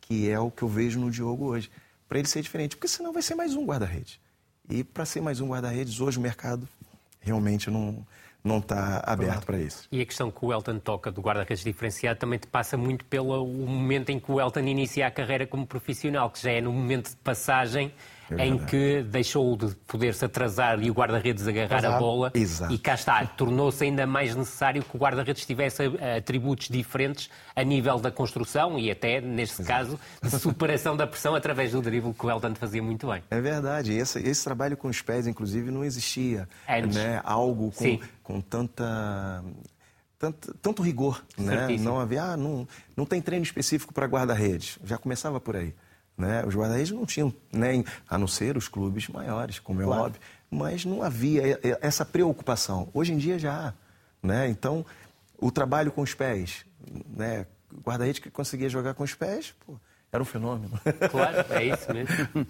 [0.00, 1.70] que é o que eu vejo no Diogo hoje,
[2.08, 4.18] para ele ser diferente, porque senão vai ser mais um guarda-redes.
[4.68, 6.68] E para ser mais um guarda-redes, hoje o mercado
[7.20, 8.04] realmente não
[8.42, 9.88] não está aberto para isso.
[9.90, 13.46] E a questão que o Elton toca do guarda-redes diferenciado também te passa muito pelo
[13.46, 17.08] momento em que o Elton inicia a carreira como profissional, que já é no momento
[17.08, 17.94] de passagem
[18.30, 21.94] é em que deixou de poder-se atrasar e o guarda-redes agarrar Exato.
[21.94, 22.30] a bola.
[22.34, 22.72] Exato.
[22.72, 25.82] E cá está, tornou-se ainda mais necessário que o guarda-redes tivesse
[26.16, 29.68] atributos diferentes a nível da construção e até, neste Exato.
[29.68, 33.22] caso, de superação da pressão através do drible que o Elton fazia muito bem.
[33.30, 33.92] É verdade.
[33.92, 36.48] Esse, esse trabalho com os pés, inclusive, não existia.
[36.68, 36.96] Antes.
[36.96, 37.20] Né?
[37.24, 39.42] Algo com, com tanta
[40.18, 41.68] tanto, tanto rigor, né?
[41.78, 44.78] Não havia, ah, não, não tem treino específico para guarda-redes.
[44.84, 45.74] Já começava por aí.
[46.16, 46.44] Né?
[46.46, 50.02] Os guarda-redes não tinham, nem, a não ser os clubes maiores, como é claro.
[50.04, 52.88] óbvio, mas não havia essa preocupação.
[52.94, 53.72] Hoje em dia já há.
[54.22, 54.48] Né?
[54.48, 54.86] Então,
[55.38, 56.64] o trabalho com os pés,
[57.08, 57.46] né?
[57.84, 59.74] guarda-redes que conseguia jogar com os pés, pô,
[60.12, 60.80] era um fenômeno.
[61.10, 62.46] Claro, é isso mesmo.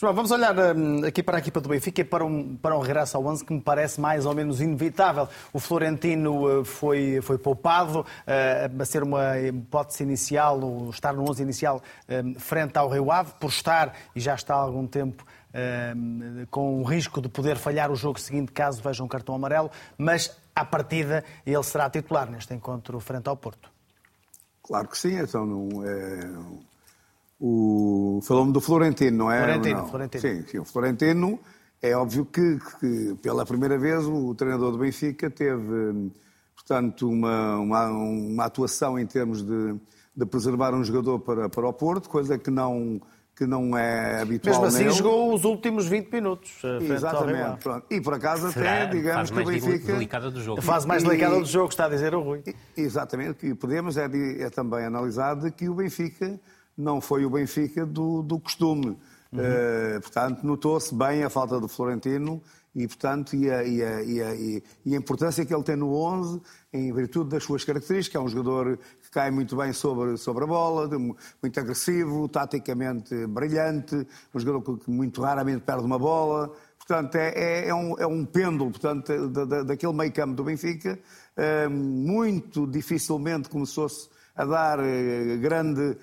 [0.00, 2.80] João, vamos olhar hum, aqui para a equipa do Benfica e para um, para um
[2.80, 5.28] regresso ao 11 que me parece mais ou menos inevitável.
[5.52, 11.42] O Florentino uh, foi, foi poupado uh, a ser uma hipótese inicial, estar no 11
[11.42, 15.22] inicial um, frente ao Rio Ave, por estar, e já está há algum tempo,
[15.94, 19.70] um, com o risco de poder falhar o jogo seguinte caso veja um cartão amarelo,
[19.98, 23.70] mas à partida ele será titular neste encontro frente ao Porto.
[24.62, 26.69] Claro que sim, então não é
[27.40, 28.20] o...
[28.22, 29.42] Falou-me do Florentino, não é?
[29.44, 29.88] Florentino, não.
[29.88, 30.20] Florentino.
[30.20, 31.38] Sim, sim, o Florentino
[31.82, 36.10] é óbvio que, que, pela primeira vez o treinador do Benfica teve,
[36.54, 39.74] portanto, uma, uma, uma atuação em termos de,
[40.14, 43.00] de, preservar um jogador para, para o Porto, coisa que não,
[43.34, 44.90] que não é habitual Mesmo assim nele.
[44.94, 46.60] jogou os últimos 20 minutos.
[46.62, 47.66] eh, Exatamente.
[47.88, 49.92] E por acaso Será até, digamos a que fase o mais Benfica...
[49.94, 50.58] delicada do jogo.
[50.58, 52.42] A fase mais E- delicada do jogo, está a dizer o Rui.
[52.76, 54.04] Exatamente, que podemos é,
[54.40, 56.38] é também analisar de que o Benfica
[56.80, 58.96] não foi o Benfica do, do costume.
[59.32, 62.42] Eh, portanto, notou-se bem a falta do Florentino
[62.74, 64.62] e, portanto, e a, e a- e a- e-
[64.94, 66.40] a importância que ele tem no 11,
[66.72, 68.20] em virtude das suas características.
[68.20, 73.94] É um jogador que cai muito bem sobre, sobre a bola, muito agressivo, taticamente brilhante,
[74.34, 76.52] um jogador que, muito raramente perde uma bola.
[76.78, 80.42] Portanto, é, é- é um, é um pêndulo portanto, da, da- daquele meio campo do
[80.42, 80.98] Benfica.
[81.36, 85.96] eh, muito dificilmente começou-se a dar eh, grande,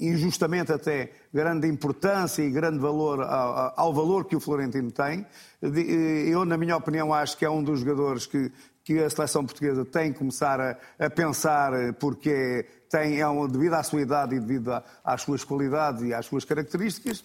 [0.00, 5.26] injustamente até, grande importância e grande valor ao, ao valor que o Florentino tem.
[5.60, 8.50] De- Eu, na minha opinião, acho que é um dos jogadores que,
[8.84, 13.46] que a seleção portuguesa tem que começar a, a pensar, eh, porque tem, é um,
[13.46, 14.70] devido à sua idade e devido
[15.04, 17.24] às suas qualidades e às suas características.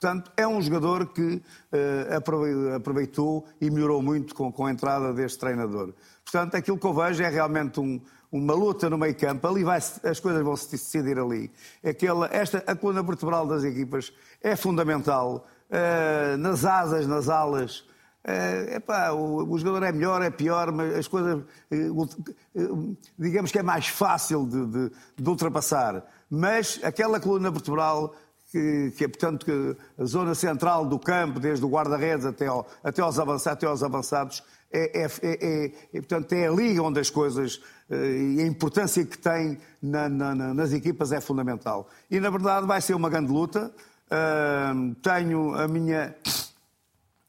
[0.00, 5.12] Portanto, é um jogador que eh, aprove- aproveitou e melhorou muito com, com a entrada
[5.12, 5.92] deste treinador.
[6.24, 9.46] Portanto, aquilo que eu vejo é realmente um- uma luta no meio campo.
[9.48, 11.50] Ali vai as coisas vão se decidir ali.
[11.84, 14.12] Aquela, esta, a coluna vertebral das equipas
[14.42, 15.46] é fundamental.
[15.70, 17.84] Eh, nas asas, nas alas.
[18.24, 22.08] Eh, epá, o, o jogador é melhor, é pior, mas as coisas, o-
[22.56, 26.04] eh, digamos que é mais fácil de, de- de ultrapassar.
[26.30, 28.14] Mas aquela coluna vertebral
[28.50, 32.66] que, que é, portanto, que a zona central do campo, desde o guarda-redes até, ao-
[32.82, 37.00] até, avançados, até aos avançados, é, é- é- é- é, portanto, é a liga onde
[37.00, 41.88] as coisas eh, e a importância que tem na- na- na- nas equipas é fundamental.
[42.10, 43.72] E, na verdade, vai ser uma grande luta.
[44.10, 46.14] Ah, tenho a minha,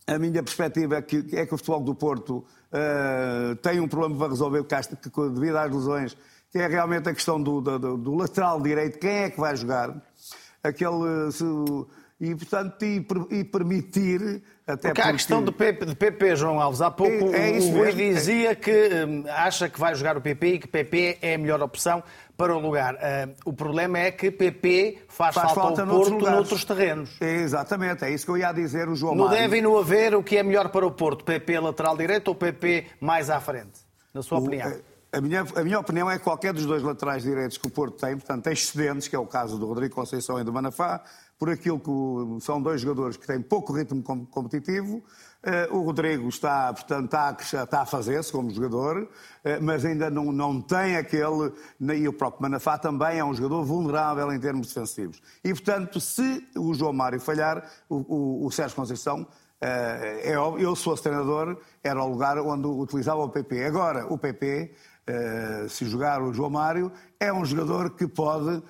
[0.07, 4.17] a minha perspectiva é que, é que o futebol do Porto eh, tem um problema
[4.17, 6.17] para resolver que, devido às lesões,
[6.51, 9.95] que é realmente a questão do, do- do lateral direito, quem é que vai jogar?
[10.63, 11.43] Aquele, se-
[12.19, 16.59] e, portanto, e, e permitir até Porque há a questão de PP, de PP, João
[16.59, 16.81] Alves.
[16.81, 18.71] Há pouco É- é o Rui dizia que
[19.07, 22.03] hum, acha que vai jogar o PP e que PP é a melhor opção
[22.37, 22.95] para o lugar.
[23.01, 26.35] Ah, o problema é que PP faz, faz falta, falta ao Porto lugares.
[26.35, 27.17] noutros terrenos.
[27.21, 29.39] É, exatamente, é isso que eu ia dizer, o João Não Mário.
[29.41, 32.35] deve e não haver o que é melhor para o Porto, PP lateral direito ou
[32.35, 33.79] PP mais à frente,
[34.13, 34.71] na sua O- opinião?
[35.11, 37.97] A minha, a minha opinião é que qualquer dos dois laterais direitos que o Porto
[37.99, 41.01] tem, portanto, tem excedentes, que é o caso do Rodrigo Conceição e do Manafá,
[41.39, 45.01] por aquilo que são dois jogadores que têm pouco ritmo com- competitivo.
[45.41, 49.07] Eh, o Rodrigo está, portanto, está a, fazer-se como jogador,
[49.45, 51.53] eh, mas ainda não, não tem aquele.
[51.79, 55.21] E o próprio Manafá também é um jogador vulnerável em termos defensivos.
[55.41, 59.25] E, portanto, se o João Mário falhar, o, o, o Sérgio Conceição
[59.61, 63.63] eh, é óbvio, eu se fosse treinador, era o lugar onde utilizava o PP.
[63.63, 64.75] Agora, o PP,
[65.69, 68.61] se jogar o João Mário, é um jogador que pode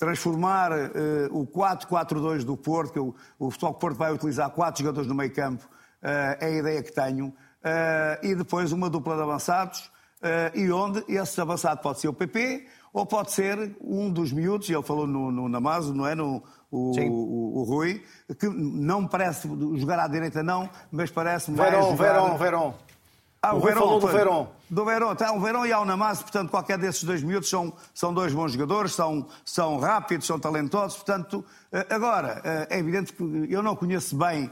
[0.00, 5.06] transformar eh, o 4-4-2 do Porto, que o, o Futebol Porto vai utilizar quatro jogadores
[5.06, 5.68] no meio campo,
[6.02, 9.92] eh, é a ideia que tenho, eh, e depois uma dupla de avançados,
[10.54, 14.74] e onde esse avançado pode ser o PP ou pode ser um dos miúdos, e
[14.74, 16.14] ele falou no, no Namazo, não é?
[16.14, 18.02] No, o, o, o Rui,
[18.38, 21.70] que não me parece jogar à direita, não, mas parece mais.
[21.70, 22.12] Verón, jogar...
[22.12, 22.74] Verón, Verón.
[23.42, 23.80] Ah, O o Verón.
[23.80, 24.06] falou do.
[24.08, 24.48] Verón.
[24.68, 25.16] Do Verón.
[25.16, 28.52] Tá, o Verón e o Namazo, portanto, qualquer desses dois miúdos são, são dois bons
[28.52, 30.98] jogadores, são, são rápidos, são talentosos.
[30.98, 34.50] Portanto, eh, agora, eh, é evidente que eu não conheço bem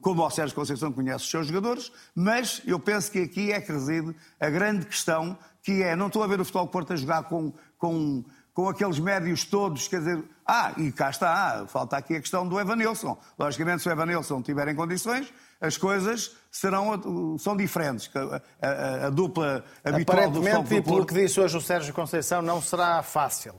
[0.00, 3.72] como o Sérgio Conceição conhece os seus jogadores, mas eu penso que aqui é que
[3.72, 7.24] reside a grande questão, que é, não estou a ver o Futebol Porto a jogar
[7.24, 12.20] com, com, com aqueles médios todos, quer dizer, ah, e cá está, falta aqui a
[12.20, 13.18] questão do Evanilson.
[13.36, 18.10] Logicamente, se o Evanilson tiver em condições, as coisas serão, são diferentes.
[18.14, 21.08] A, a- a dupla habitual do Aparentemente, e do pelo Porto...
[21.14, 23.54] que disse hoje o Sérgio Conceição, não será fácil.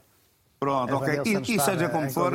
[0.60, 1.21] Pronto, ok.
[1.25, 2.34] E, e seja como for,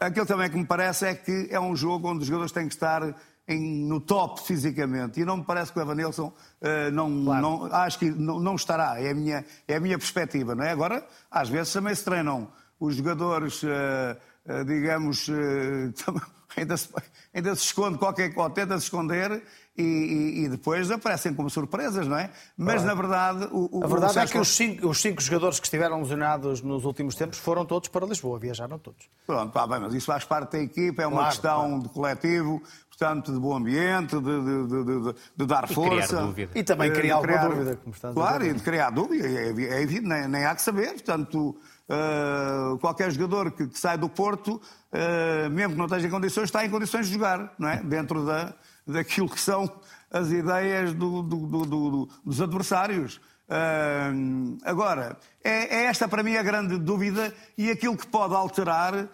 [0.00, 2.74] aquilo também que me parece é que é um jogo onde os jogadores têm que
[2.74, 3.14] estar
[3.46, 5.20] em- no top fisicamente.
[5.20, 9.00] E não me parece que o Evanilson eh, não, não, acho que não, não estará.
[9.00, 10.70] É a, minha, é a minha perspectiva, não é?
[10.72, 14.16] Agora, às vezes também se treinam os jogadores, eh,
[14.46, 15.28] eh, digamos,
[16.56, 16.88] ainda, se,
[17.32, 19.40] ainda se esconde qualquer coisa, tenta se esconder
[19.78, 22.30] e, e- e depois aparecem como surpresas, não é?
[22.56, 25.60] Mas, na verdade, o, o A verdade o é que os cinco, os cinco jogadores
[25.60, 29.08] que estiveram lesionados nos últimos tempos foram todos para Lisboa, viajaram todos.
[29.26, 31.82] Pronto, pá, bem, mas isso faz parte da equipa, é uma Claro, questão claro.
[31.82, 36.08] de coletivo, portanto, de bom ambiente, de, de- de- de- de dar E força.
[36.08, 36.52] criar dúvida.
[36.54, 38.50] E também Eh, criar de alguma dúvida, como estás a Claro, dizer.
[38.50, 40.94] e de criar dúvida, é, evi- é evidente, nem, nem há que saber.
[40.94, 41.56] Portanto,
[41.88, 44.60] eh, qualquer jogador que, que sai do Porto,
[44.92, 47.76] eh, mesmo que não esteja em condições, está em condições de jogar, não é?
[47.82, 48.54] Dentro da,
[48.88, 49.70] daquilo que são
[50.10, 53.20] as ideias do- do- do- do- do- dos adversários.
[53.48, 58.94] Uh, agora, é, é, esta para mim a grande dúvida e aquilo que pode alterar
[58.94, 59.08] uh,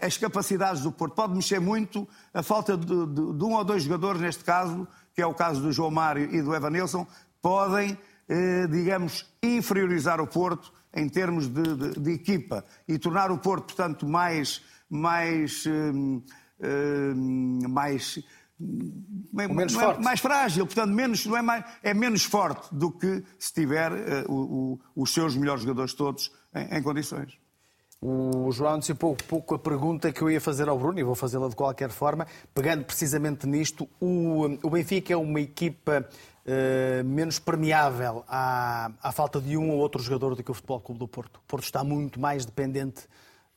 [0.00, 1.14] as capacidades do Porto.
[1.14, 5.20] Pode mexer muito a falta de, de, de, um ou dois jogadores, neste caso, que
[5.20, 7.06] é o caso do João Mário e do Evanilson,
[7.42, 13.74] podem, uh, digamos, inferiorizar o Porto em termos de, de, equipa e tornar o Porto,
[13.74, 14.62] portanto, mais.
[14.88, 15.64] mais,
[17.68, 18.18] mais
[19.32, 23.52] menos é, mais frágil, portanto, menos, não é, mais, é menos forte do que se
[23.52, 27.36] tiver uh, o, o, os seus melhores jogadores todos em, em condições.
[28.00, 31.14] O João antecipou um pouco a pergunta que eu ia fazer ao Bruno, e vou
[31.14, 33.88] fazê-la de qualquer forma, pegando precisamente nisto.
[33.98, 36.06] O, o Benfica é uma equipa
[36.44, 40.80] uh, menos permeável à, à falta de um ou outro jogador do que o Futebol
[40.80, 41.38] Clube do Porto.
[41.38, 43.08] O Porto está muito mais dependente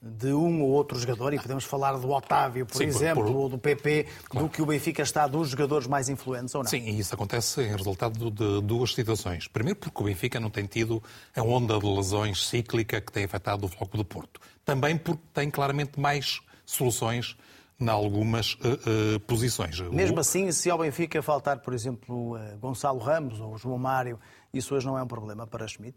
[0.02, 3.40] de um ou outro jogador, e podemos falar do Otávio, por Sim, exemplo, por, por...
[3.40, 4.48] ou do PP, claro.
[4.48, 6.70] do que o Benfica está dos jogadores mais influentes, ou não?
[6.70, 9.48] Sim, e isso acontece em resultado de duas situações.
[9.48, 11.02] Primeiro, porque o Benfica não tem tido
[11.36, 14.40] a onda de lesões cíclica que tem afetado o Floco do Porto.
[14.64, 17.36] Também porque tem claramente mais soluções
[17.80, 19.80] em algumas uh, uh, posições.
[19.80, 20.20] Mesmo o...
[20.20, 24.20] assim, se ao Benfica faltar, por exemplo, uh, Gonçalo Ramos ou João Mário,
[24.54, 25.96] isso hoje não é um problema para Schmidt?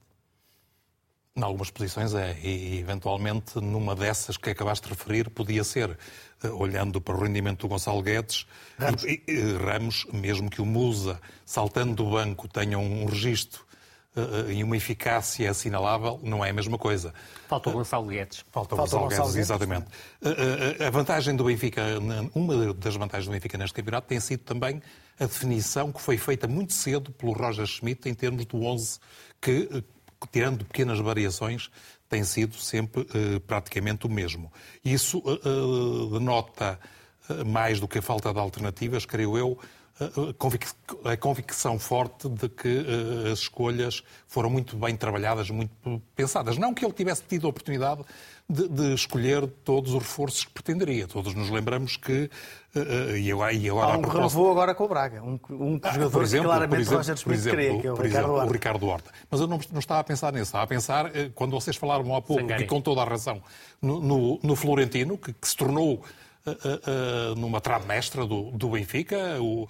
[1.37, 5.97] Em algumas posições é, e eventualmente numa dessas que acabaste de referir, podia ser,
[6.43, 10.66] eh, olhando para o rendimento do Gonçalo Guedes, Ramos, e, e, Ramos mesmo que o
[10.66, 13.64] Musa, saltando do banco, tenha um registro
[14.16, 17.14] uh, e uma eficácia assinalável, não é a mesma coisa.
[17.49, 18.45] Falta o Gonçalo Guedes.
[18.51, 19.87] Falta o Gonçalo, Gonçalo Guedes, Guedes, exatamente.
[20.21, 21.83] Uh, uh, a vantagem do Benfica,
[22.35, 24.83] uma das vantagens do Benfica neste campeonato tem sido também
[25.19, 28.99] a definição que foi feita muito cedo pelo Roger Schmidt em termos do 11
[29.40, 29.85] que
[30.28, 31.70] tirando pequenas variações,
[32.09, 34.52] tem sido sempre uh, praticamente o mesmo.
[34.85, 36.78] Isso uh, denota
[37.46, 39.56] mais do que a falta de alternativas, creio eu,
[41.04, 42.85] a convicção forte de que
[43.30, 46.56] as escolhas foram muito bem trabalhadas, muito pensadas.
[46.56, 48.02] Não que ele tivesse tido a oportunidade
[48.50, 51.06] de, de, escolher todos os reforços que pretenderia.
[51.06, 52.30] Todos nos lembramos que.
[52.74, 55.22] Uh, e agora, e agora Há um renovou agora com o Braga.
[55.22, 57.94] Um, um ah, jogador exemplo, que claramente exemplo, Roger Smith exemplo, queria, que é o
[57.94, 58.46] Ricardo, exemplo, Horta.
[58.46, 59.10] o Ricardo Horta.
[59.30, 60.44] Mas eu não, não, estava a pensar nisso.
[60.44, 63.42] Estava a pensar, uh, quando vocês falaram há pouco, e com toda a razão,
[63.80, 66.02] no, no, no Florentino, que, que se tornou
[67.37, 69.40] numa trave mestra do, do Benfica.
[69.40, 69.68] O,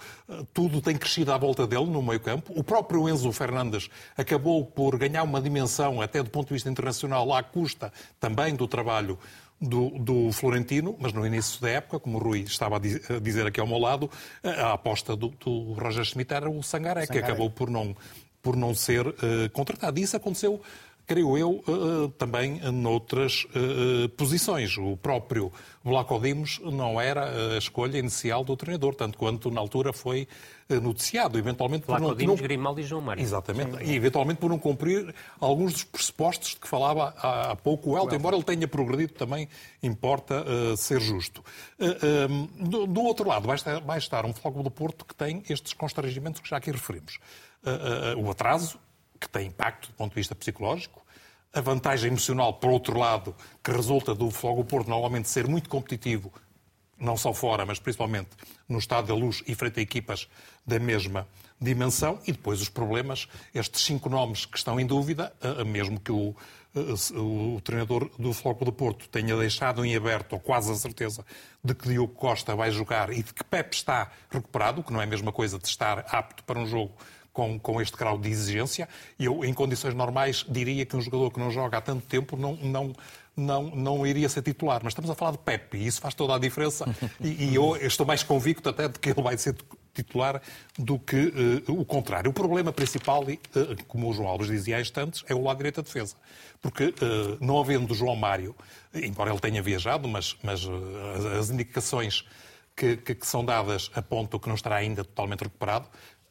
[0.52, 2.52] tudo tem crescido à volta dele no meio-campo.
[2.56, 7.32] O próprio Enzo Fernandes acabou por ganhar uma dimensão, até do ponto de vista internacional,
[7.32, 9.18] à custa também do trabalho
[9.60, 13.60] do, do, Florentino, mas no início da época, como o Rui estava a dizer aqui
[13.60, 14.10] ao meu lado,
[14.42, 17.94] a aposta do, do Roger Schmidt era o Sangaré, Sangaré, que acabou por não,
[18.42, 19.14] por não ser uh,
[19.52, 19.98] contratado.
[19.98, 20.62] E isso aconteceu
[21.06, 24.76] creio eu, eh, eh, também noutras eh, posições.
[24.78, 25.52] O próprio
[25.84, 30.28] Vlaco Dimos não era a escolha inicial do treinador, tanto quanto na altura foi
[30.68, 32.14] noticiado, eventualmente por não...
[32.14, 33.20] Dimos, Grimaldi e João Mário.
[33.20, 33.90] Exatamente, Sim.
[33.90, 38.14] e eventualmente por não cumprir alguns dos pressupostos de que falava há pouco o Elton,
[38.14, 39.48] embora ele tenha progredido também,
[39.82, 41.42] importa uh, ser justo.
[41.76, 45.14] Uh, um, do, do, outro lado, vai estar, vai estar um Floco do Porto que
[45.14, 47.18] tem estes constrangimentos que já aqui referimos.
[47.64, 48.78] Uh, o atraso,
[49.20, 51.04] que tem impacto do ponto de vista psicológico,
[51.52, 56.32] a vantagem emocional, por outro lado, que resulta do Fogo Porto normalmente ser muito competitivo,
[56.98, 58.30] não só fora, mas principalmente
[58.68, 60.28] no estado da luz e frente a equipas
[60.66, 61.26] da mesma
[61.60, 65.32] dimensão, e depois os problemas, estes cinco nomes que estão em dúvida,
[65.66, 66.34] mesmo que o,
[67.16, 71.24] o treinador do Floco do Porto tenha deixado em aberto, ou quase a certeza,
[71.64, 75.04] de que Diogo Costa vai jogar e de que Pepe está recuperado, que não é
[75.04, 76.94] a mesma coisa de estar apto para um jogo
[77.32, 78.88] com, com este grau de exigência.
[79.18, 82.56] Eu, em condições normais, diria que um jogador que não joga há tanto tempo não,
[82.56, 82.92] não,
[83.36, 84.80] não, não iria ser titular.
[84.82, 86.84] Mas estamos a falar de Pepe e isso faz toda a diferença.
[87.20, 89.54] E, e eu estou mais convicto até de que ele vai ser
[89.92, 90.40] titular
[90.78, 91.32] do que
[91.68, 92.30] uh, o contrário.
[92.30, 95.76] O problema principal, uh, como o João Alves dizia há instantes, é o lado direito
[95.76, 96.16] da defesa.
[96.60, 96.94] Porque uh,
[97.40, 98.54] não havendo João Mário,
[98.94, 100.66] embora ele tenha viajado, mas, mas
[101.38, 102.24] as indicações
[102.76, 105.88] que, que, que, são dadas apontam que não estará ainda totalmente recuperado,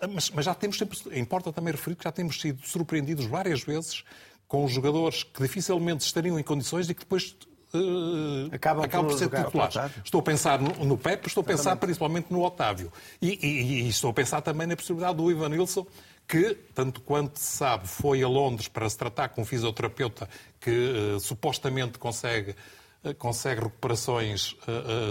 [0.07, 4.03] mas, mas já temos sempre, importa também referir que já temos sido surpreendidos várias vezes
[4.47, 7.35] com jogadores que dificilmente estariam em condições e que depois
[7.73, 9.75] uh, acabam, acabam, por, ser titulares.
[10.03, 12.91] Estou a pensar no, no Pepe, estou a pensar principalmente no Otávio.
[13.21, 15.85] E, e, e, estou a pensar também na possibilidade do Ivan Nilsson,
[16.27, 20.27] que, tanto quanto se sabe, foi a Londres para se tratar com um fisioterapeuta
[20.59, 22.55] que uh, supostamente consegue,
[23.03, 24.55] uh, consegue recuperações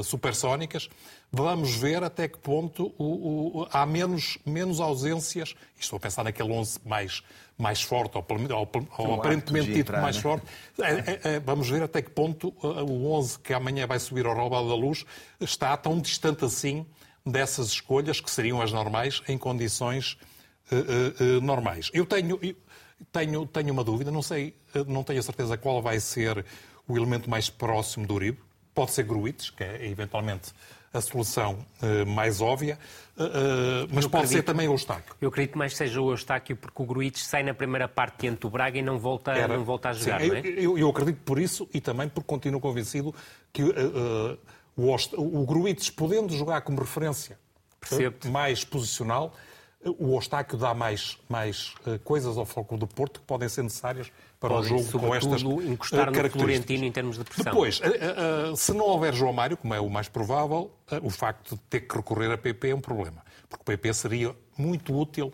[0.04, 0.88] supersónicas.
[1.30, 5.54] Vamos ver até que ponto o, o, há menos, menos ausências.
[5.78, 7.22] Estou a pensar naquele 11 mais,
[7.56, 10.22] mais forte, ou, ou, ou aparentemente dito mais né?
[10.22, 10.46] forte.
[10.80, 14.24] É, é, é, vamos ver até que ponto uh, o 11 que amanhã vai subir
[14.24, 15.04] ao Robado da Luz
[15.38, 16.86] está tão distante assim
[17.26, 20.16] dessas escolhas, que seriam as normais, em condições
[20.72, 21.90] uh, uh, normais.
[21.92, 22.40] Eu tenho,
[23.12, 24.56] tenho, tenho uma dúvida, não sei,
[24.86, 26.42] não tenho a certeza qual vai ser
[26.86, 28.38] o elemento mais próximo do Uribe.
[28.74, 30.52] Pode ser Gruites, que é eventualmente
[30.92, 32.78] a solução uh, mais óbvia,
[33.16, 35.14] uh, uh, mas eu pode acredito, ser também o Eustáquio.
[35.20, 38.40] Eu acredito mais que seja o Eustáquio, porque o Gruites sai na primeira parte diante
[38.40, 40.40] do Braga e não volta, Era, não volta a jogar, sim, não é?
[40.40, 43.14] Eu, eu, acredito por isso e também porque continuo convencido
[43.52, 47.38] que o, o Gruites, podendo jogar como referência
[48.30, 49.34] mais posicional,
[49.98, 54.10] o Eustáquio dá mais, mais coisas ao foco do Porto que podem ser necessárias
[54.40, 57.52] para Podem, o jogo com estas encostar no Florentino em termos de pressão.
[57.52, 57.80] Depois,
[58.56, 60.70] se não houver João Mário, como é o mais provável,
[61.02, 63.24] o facto de ter que recorrer a PP é um problema.
[63.48, 65.32] Porque o PP seria muito útil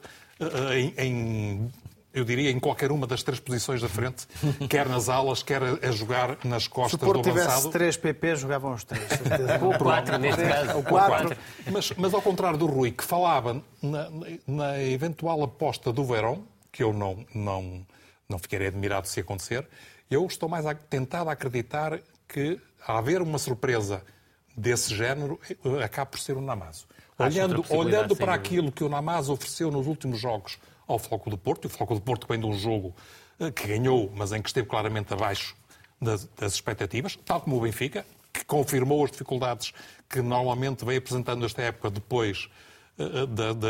[0.72, 1.70] em, em
[2.14, 4.28] eu diria, em qualquer uma das três posições da frente,
[4.70, 7.34] quer nas alas, quer a, jogar nas costas do avançado.
[7.34, 9.05] Se tivesse três PP, jogavam os três.
[9.61, 10.76] Ou quatro, neste caso.
[10.76, 11.36] Ou quatro.
[11.72, 14.09] Mas, mas ao contrário do Rui, que falava na,
[14.46, 17.84] na eventual aposta do Verão, que eu não, não,
[18.29, 19.66] não ficarei admirado se acontecer.
[20.11, 24.03] Eu estou mais tentado a acreditar que, a haver uma surpresa
[24.57, 25.39] desse género,
[25.85, 26.87] acaba por ser o Namazo.
[27.18, 31.64] Olhando, olhando para aquilo que o Namazo ofereceu nos últimos jogos ao Floco do Porto,
[31.64, 32.95] e o Floco do Porto vem de um jogo
[33.39, 35.57] eh, que ganhou, mas em que esteve claramente abaixo
[36.01, 39.72] das, das expectativas, tal como o Benfica, que confirmou as dificuldades
[40.09, 42.49] que normalmente vem apresentando esta época depois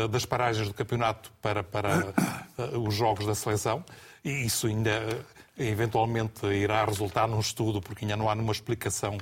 [0.09, 2.13] das paragens do campeonato para, para
[2.57, 3.83] uh, os jogos da seleção.
[4.23, 9.17] E isso ainda eh, eventualmente irá resultar num estudo, porque ainda não há nenhuma explicação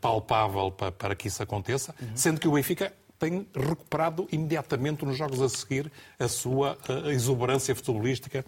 [0.00, 2.08] palpável para, para, que isso aconteça, uhum.
[2.16, 8.44] sendo que o Benfica tem recuperado imediatamente nos jogos a seguir a sua exuberância futebolística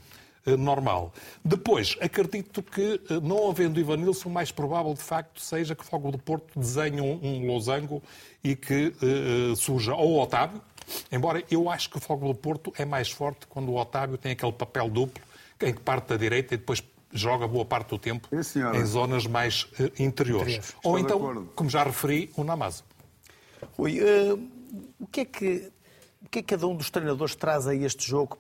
[0.59, 1.13] normal.
[1.45, 6.11] Depois, acredito que, não havendo Ivanilson, o mais provável, de facto, seja que o Fogo
[6.11, 8.03] do Porto desenhe um, um losango
[8.45, 10.61] e que uh, surja ou o Otávio,
[11.11, 14.33] Embora eu acho que o Fogo do Porto é mais forte quando o Otávio tem
[14.33, 15.23] aquele papel duplo,
[15.61, 16.83] em que parte da direita e depois
[17.13, 20.75] joga boa parte do tempo Sim, em zonas mais uh, interiores.
[20.83, 22.85] Ou então, como já referi, o Namazo.
[23.77, 24.51] Rui, uh,
[25.01, 25.73] o, que é que,
[26.23, 28.39] o que é que cada um dos treinadores traz a este jogo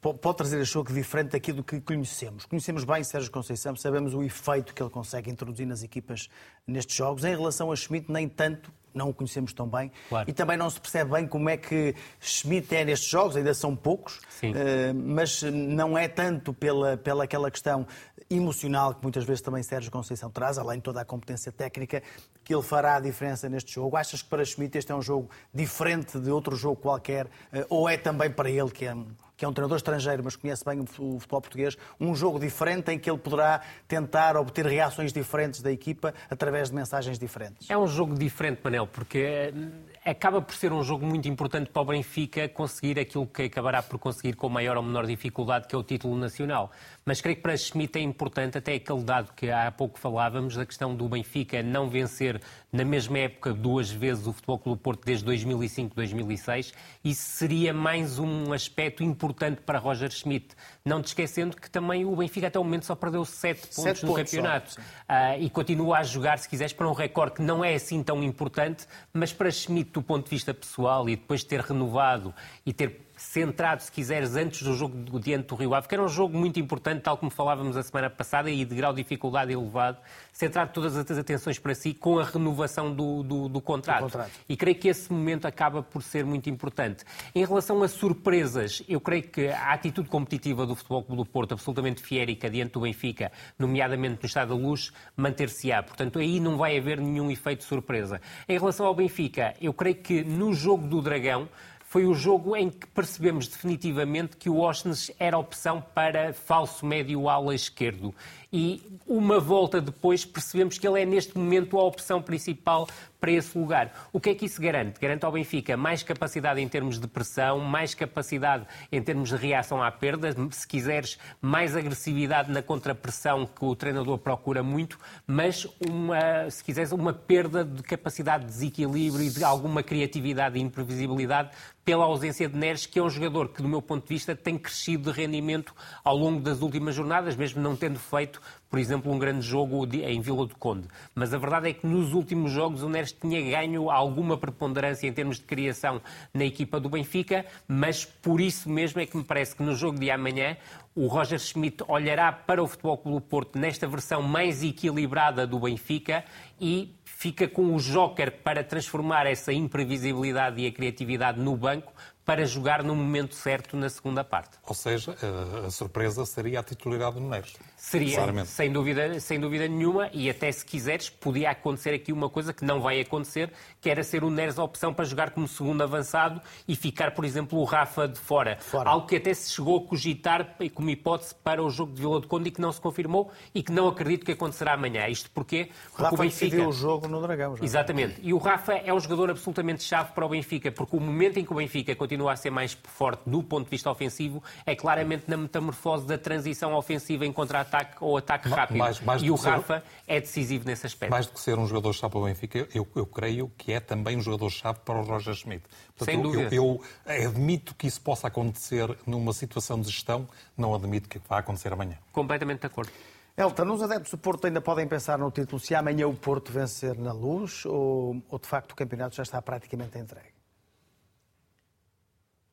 [0.00, 2.46] pode trazer este jogo diferente daquilo que conhecemos.
[2.46, 6.28] Conhecemos bem Sérgio Conceição, sabemos o efeito que ele consegue introduzir nas equipas
[6.66, 7.24] nestes jogos.
[7.24, 9.90] Em relação a Schmidt, nem tanto, não o conhecemos tão bem.
[10.08, 10.30] Claro.
[10.30, 13.74] E também não se percebe bem como é que Schmidt é nestes jogos, ainda são
[13.74, 14.52] poucos, Sim.
[14.54, 17.86] Eh, mas não é tanto pela, pela aquela questão
[18.30, 22.02] emocional que muitas vezes também Sérgio Conceição traz, além de toda a competência técnica,
[22.48, 23.94] que ele fará a diferença neste jogo.
[23.94, 27.86] Achas que para Schmidt este é um jogo diferente de outro jogo qualquer, eh, ou
[27.86, 28.96] é também para ele que é
[29.36, 32.98] que é um treinador estrangeiro, mas conhece bem o futebol português, um jogo diferente em
[32.98, 37.70] que ele poderá tentar obter reações diferentes da equipa através de mensagens diferentes.
[37.70, 41.82] É um jogo diferente, Manel, porque eh, acaba por ser um jogo muito importante para
[41.82, 45.78] o Benfica conseguir aquilo que acabará por conseguir com maior ou menor dificuldade, que é
[45.78, 46.72] o título nacional.
[47.08, 50.66] Mas creio que para Schmidt é importante, até aquele dado que há pouco falávamos, da
[50.66, 52.38] questão do Benfica não vencer
[52.70, 56.74] na mesma época duas vezes o Futebol Clube Porto desde 2005, 2006.
[57.02, 60.48] Isso seria mais um aspecto importante para Roger Schmidt.
[60.84, 64.04] Não te esquecendo que também o Benfica até o momento só perdeu sete pontos sete
[64.04, 64.72] no pontos campeonato.
[64.72, 68.02] Só, uh, e continua a jogar, se quiseres, para um recorde que não é assim
[68.02, 72.34] tão importante, mas para Schmidt, do ponto de vista pessoal, e depois de ter renovado
[72.66, 76.08] e ter centrado, se quiseres, antes do jogo diante do Rio Ave, que era um
[76.08, 79.98] jogo muito importante, tal como falávamos a semana passada, e de grau de dificuldade elevado,
[80.32, 83.98] centrar todas as atenções para si com a renovação do, do, do, contrato.
[83.98, 84.30] do, contrato.
[84.48, 87.04] E creio que esse momento acaba por ser muito importante.
[87.34, 91.52] Em relação a surpresas, eu creio que a atitude competitiva do Futebol Clube do Porto,
[91.52, 95.82] absolutamente fiérica diante do Benfica, nomeadamente no Estado da Luz, manter-se-á.
[95.82, 98.20] Portanto, aí não vai haver nenhum efeito de surpresa.
[98.48, 101.48] Em relação ao Benfica, eu creio que no jogo do Dragão,
[101.88, 107.30] foi o jogo em que percebemos definitivamente que o Osnes era opção para falso médio
[107.30, 108.14] ala esquerdo
[108.52, 112.88] e uma volta depois percebemos que ele é neste momento a opção principal
[113.20, 114.08] para esse lugar.
[114.12, 115.00] O que é que isso garante?
[115.00, 119.82] Garante ao Benfica mais capacidade em termos de pressão, mais capacidade em termos de reação
[119.82, 126.48] à perda, se quiseres, mais agressividade na contrapressão que o treinador procura muito, mas uma,
[126.50, 131.50] se quiseres, uma perda de capacidade de desequilíbrio e de alguma criatividade e imprevisibilidade
[131.84, 134.58] pela ausência de Neres, que é um jogador que, do meu ponto de vista, tem
[134.58, 135.74] crescido de rendimento
[136.04, 138.37] ao longo das últimas jornadas, mesmo não tendo feito
[138.70, 140.88] por exemplo, um grande jogo em Vila do Conde.
[141.14, 145.12] Mas a verdade é que nos últimos jogos o Neres tinha ganho alguma preponderância em
[145.12, 146.00] termos de criação
[146.32, 149.98] na equipa do Benfica, mas por isso mesmo é que me parece que no jogo
[149.98, 150.56] de amanhã
[150.94, 156.24] o Roger Schmidt olhará para o Futebol Clube Porto nesta versão mais equilibrada do Benfica
[156.60, 161.92] e fica com o joker para transformar essa imprevisibilidade e a criatividade no banco
[162.28, 164.58] para jogar no momento certo na segunda parte.
[164.66, 165.16] Ou seja,
[165.62, 167.56] a, a surpresa seria a titularidade do Neres.
[167.74, 172.52] Seria, sem dúvida, sem dúvida nenhuma, e até se quiseres, podia acontecer aqui uma coisa
[172.52, 173.50] que não vai acontecer,
[173.80, 177.24] que era ser o Neres a opção para jogar como segundo avançado e ficar, por
[177.24, 178.58] exemplo, o Rafa de fora.
[178.60, 178.90] fora.
[178.90, 182.26] Algo que até se chegou a cogitar como hipótese para o jogo de Vila de
[182.26, 185.08] Conde e que não se confirmou e que não acredito que acontecerá amanhã.
[185.08, 185.70] Isto porquê?
[185.86, 186.68] Porque Rafa o Benfica...
[186.68, 187.56] o jogo no Dragão.
[187.56, 187.64] Já.
[187.64, 188.20] Exatamente.
[188.20, 191.44] E o Rafa é um jogador absolutamente chave para o Benfica, porque o momento em
[191.44, 195.24] que o Benfica continua a ser mais forte do ponto de vista ofensivo é claramente
[195.28, 198.78] na metamorfose da transição ofensiva em contra-ataque ou ataque rápido.
[198.78, 201.10] Mais, mais e o Rafa ser, é decisivo nesse aspecto.
[201.10, 204.16] Mais do que ser um jogador-chave para o Benfica, eu, eu creio que é também
[204.16, 205.64] um jogador-chave para o Roger Schmidt.
[205.96, 206.54] Portanto, Sem dúvida.
[206.54, 211.38] Eu, eu, admito que isso possa acontecer numa situação de gestão, não admito que vá
[211.38, 211.98] acontecer amanhã.
[212.12, 212.90] Completamente de acordo.
[213.36, 216.98] Elton, os adeptos do Porto ainda podem pensar no título se amanhã o Porto vencer
[216.98, 220.37] na luz ou, ou de facto o campeonato já está praticamente entregue?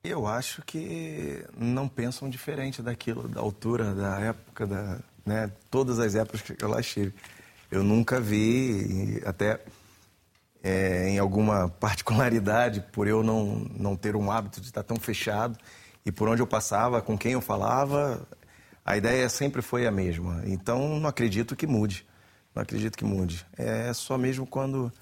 [0.07, 6.13] Eu acho que não pensam diferente daquilo, da altura, da época, da, né, todas as
[6.13, 7.11] épocas que eu lá estive.
[7.71, 9.59] Eu nunca vi, até
[10.63, 15.57] é, em alguma particularidade, por eu não, não ter um hábito de estar tão fechado,
[16.05, 18.27] e por onde eu passava, com quem eu falava,
[18.85, 20.43] a ideia sempre foi a mesma.
[20.45, 22.05] Então, não acredito que mude.
[22.53, 23.43] Não acredito que mude.
[23.57, 24.93] É só mesmo quando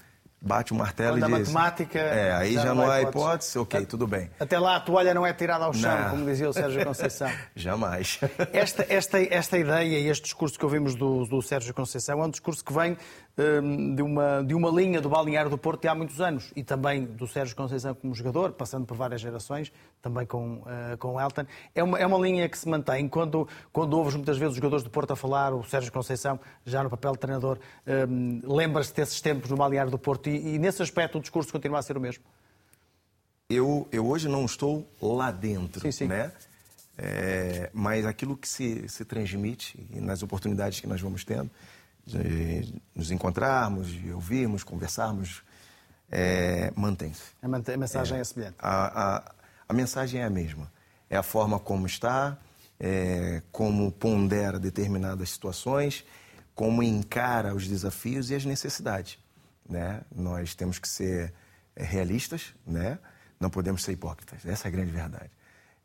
[0.44, 1.52] bate o martelo Quando e diz...
[1.52, 1.98] matemática...
[1.98, 4.30] É, aí já, já não há hipótese, hipótese ok, tudo bem.
[4.38, 6.10] Até lá a toalha não é tirada ao chão, não.
[6.10, 7.30] como dizia o Sérgio Conceição.
[7.56, 8.20] Jamais.
[8.52, 12.30] Esta, esta, esta ideia e este discurso que ouvimos do, do Sérgio Conceição é um
[12.30, 12.96] discurso que vem
[13.36, 17.04] de, uma, de uma linha do balneário do Porto de há muitos anos e também
[17.04, 21.44] do Sérgio Conceição como jogador, passando por várias gerações, também com, uh, com o Elton.
[21.74, 23.08] É uma, é uma linha que se mantém.
[23.08, 26.82] Quando, quando ouves muitas vezes os jogadores do Porto a falar, o Sérgio Conceição, já
[26.84, 27.58] no papel de treinador,
[28.08, 31.80] um, lembra-se desses tempos no balneário do Porto e, e nesse aspecto o discurso continua
[31.80, 32.22] a ser o mesmo?
[33.50, 36.06] Eu, eu hoje não estou lá dentro, sim, sim.
[36.06, 36.32] né?
[36.96, 41.50] É, mas aquilo que se, se transmite nas oportunidades que nós vamos tendo,
[42.06, 45.42] de nos encontrarmos, de ouvirmos, conversarmos,
[46.10, 47.22] é, mantém-se.
[47.42, 48.56] A, mensagem é, é semelhante.
[48.58, 49.34] A, a,
[49.68, 50.70] a, mensagem é a mesma.
[51.08, 52.38] É a forma como está,
[52.78, 56.04] é, como pondera determinadas situações,
[56.54, 59.18] como encara os desafios e as necessidades.
[59.68, 60.02] Né?
[60.14, 61.32] Nós temos que ser
[61.74, 62.98] é, realistas, né?
[63.40, 64.44] não podemos ser hipócritas.
[64.46, 65.30] Essa é a grande verdade.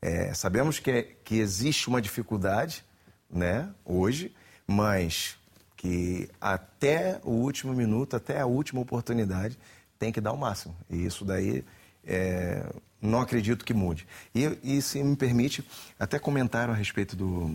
[0.01, 2.85] É, sabemos que, é, que existe uma dificuldade
[3.29, 4.33] né, hoje,
[4.65, 5.38] mas
[5.79, 9.57] que até o último minuto, até a última oportunidade,
[9.97, 10.75] tem que dar o máximo.
[10.89, 11.63] E isso daí
[12.03, 12.65] é,
[13.01, 14.05] não acredito que mude.
[14.35, 15.65] E, e, se me permite,
[15.97, 17.47] até comentaram a respeito do,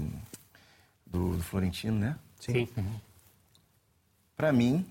[1.07, 2.17] do, do Florentino, né?
[2.41, 2.67] Sim.
[2.75, 2.95] Uhum.
[4.35, 4.87] Para mim,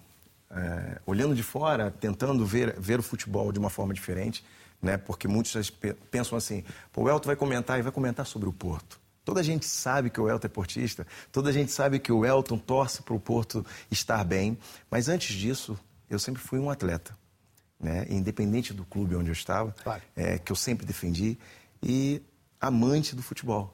[0.51, 4.45] é, olhando de fora, tentando ver, ver o futebol de uma forma diferente,
[4.79, 4.95] né?
[4.95, 5.71] Porque muitos
[6.11, 6.63] pensam assim,
[6.95, 9.01] o Elton vai comentar e vai comentar sobre o Porto.
[9.25, 12.25] Toda a gente sabe que o Elton é portista, toda a gente sabe que o
[12.25, 14.57] Elton torce para o Porto estar bem,
[14.91, 17.17] mas antes disso, eu sempre fui um atleta,
[17.79, 18.05] né?
[18.09, 20.01] independente do clube onde eu estava, claro.
[20.15, 21.37] é, que eu sempre defendi,
[21.81, 22.21] e
[22.59, 23.73] amante do futebol.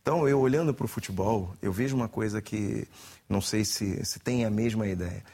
[0.00, 2.86] Então, eu olhando para o futebol, eu vejo uma coisa que
[3.28, 5.24] não sei se, se tem a mesma ideia.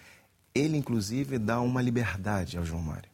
[0.54, 3.10] Ele, inclusive, dá uma liberdade ao João Mário.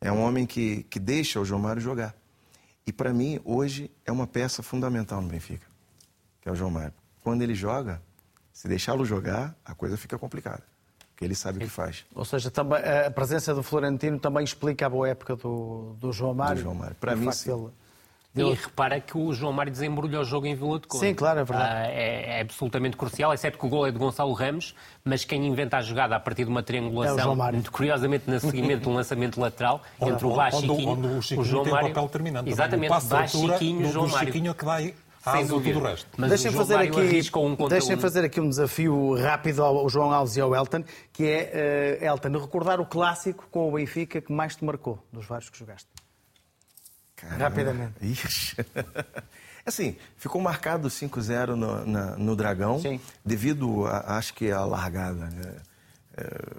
[0.00, 2.14] É um homem que, que deixa o João Mário jogar.
[2.88, 5.66] E para mim, hoje, é uma peça fundamental no Benfica,
[6.40, 6.94] que é o João Mário.
[7.22, 8.00] Quando ele joga,
[8.50, 10.62] se deixá-lo jogar, a coisa fica complicada.
[11.10, 12.06] Porque ele sabe o que faz.
[12.14, 16.32] Ou seja, também, a presença do Florentino também explica a boa época do, do João
[16.32, 16.56] Mário.
[16.56, 16.96] Do João Mário.
[16.98, 17.52] Para mim, sim.
[17.52, 17.68] Ele...
[18.36, 21.06] E repara que o João Mário desembrulha o jogo em Vila de Conde.
[21.06, 21.70] Sim, claro, é verdade.
[21.72, 24.74] Ah, é, é, absolutamente crucial, exceto que o gol é de Gonçalo Ramos,
[25.04, 28.82] mas quem inventa a jogada a partir de uma triangulação, é muito curiosamente no seguimento
[28.82, 31.88] de um lançamento lateral, entre o Bá Chiquinho, onde, onde o, Chiquinho o João Mário...
[31.88, 32.50] papel determinante.
[32.50, 34.26] Exatamente, Bá Chiquinho, João Mário.
[34.26, 34.94] Chiquinho é que vai
[35.32, 35.80] sem dúvida.
[35.80, 36.08] Resto.
[36.16, 40.40] Mas deixem fazer, aqui, um deixem fazer aqui um desafio rápido ao João Alves e
[40.40, 44.64] ao Elton, que é, uh, Elton, recordar o clássico com o Benfica que mais te
[44.64, 45.88] marcou dos vários que jogaste.
[47.18, 47.44] Caramba.
[47.44, 47.94] Rapidamente.
[48.00, 48.56] Ixi.
[49.66, 52.98] Assim, ficou marcado 5-0 no, no, Dragão, Sim.
[53.22, 55.26] devido, a, acho que, à largada.
[55.26, 55.56] Né?
[56.16, 56.56] É,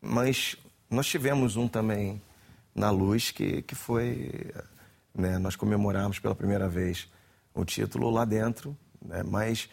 [0.00, 0.56] mas
[0.88, 2.22] nós tivemos um também
[2.74, 4.52] na luz que, que foi.
[5.14, 7.08] Né, nós comemoramos pela primeira vez
[7.54, 9.68] o título lá dentro, né, mas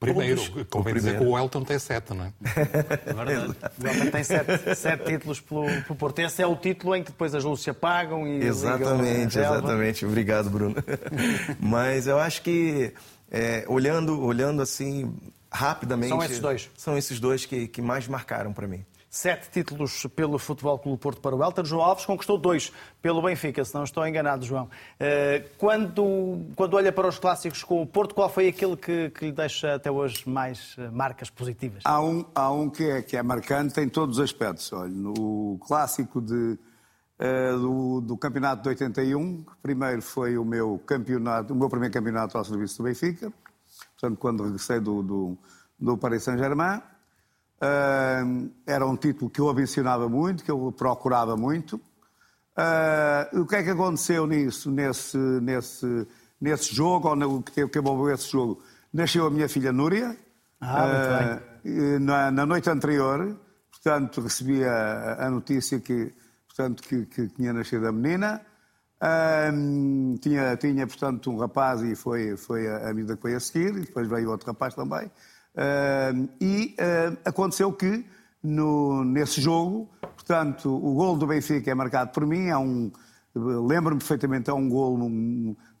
[0.00, 0.40] Primeiro,
[0.70, 2.32] convém dizer que o Elton tem sete, não é?
[2.42, 3.54] é verdade.
[3.78, 6.18] o Elton tem sete, sete títulos pelo, pelo Porto.
[6.20, 8.42] Esse é o título em que depois as luzes se apagam e.
[8.42, 10.06] Exatamente, exatamente.
[10.06, 10.76] Obrigado, Bruno.
[11.60, 12.94] Mas eu acho que,
[13.30, 15.14] é, olhando, olhando assim,
[15.52, 16.08] rapidamente.
[16.08, 16.70] São esses dois.
[16.78, 18.82] São esses dois que, que mais marcaram para mim.
[19.10, 21.64] Sete títulos pelo Futebol Clube Porto para o Elter.
[21.64, 24.70] João Alves conquistou dois pelo Benfica, se não estou enganado, João.
[25.00, 29.26] Eh, quando, quando olha para os clássicos com o Porto, qual foi aquele que, que
[29.26, 31.82] lhe deixa até hoje mais eh, marcas positivas?
[31.84, 34.72] Há um, há um que, é, que é marcante em todos os aspectos.
[34.72, 36.56] Olha, no clássico de,
[37.18, 42.38] uh, do, do, campeonato de 81, primeiro foi o meu campeonato, o meu primeiro campeonato
[42.38, 43.32] ao serviço do Benfica,
[43.98, 45.38] portanto, quando regressei do, do,
[45.80, 46.80] do Paris Saint-Germain.
[47.60, 51.76] Uh, era um título que eu ambicionava muito, que eu procurava muito.
[52.56, 56.06] Uh, o que é que aconteceu nisso, nesse, nesse,
[56.40, 58.62] nesse jogo, ou no, que acabou esse jogo?
[58.90, 60.16] Nasceu a minha filha Núria,
[60.58, 63.38] ah, uh, na, na, noite anterior,
[63.70, 66.14] portanto, recebi a, a notícia que,
[66.48, 68.40] portanto, que, que, tinha nascido a menina.
[70.20, 73.76] tinha, tinha, portanto, um rapaz e foi, foi a, a medida que foi a seguir,
[73.76, 75.10] e depois veio outro rapaz também.
[75.54, 78.04] Uh, e uh, aconteceu que
[78.42, 82.90] no, nesse jogo, portanto, o gol do Benfica é marcado por mim, é um,
[83.34, 84.96] lembro-me perfeitamente, é um gol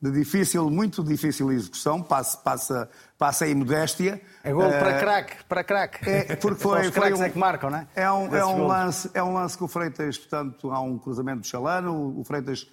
[0.02, 4.20] de difícil, muito difícil execução, passa, passa, passa aí modéstia.
[4.44, 6.10] É gol uh, para craque, para craque.
[6.10, 7.86] É, porque foi, os foi um, é que marcam, não é?
[7.94, 11.40] É um, é um lance, é um lance que o Freitas, portanto, há um cruzamento
[11.40, 12.66] do Chalano, o Freitas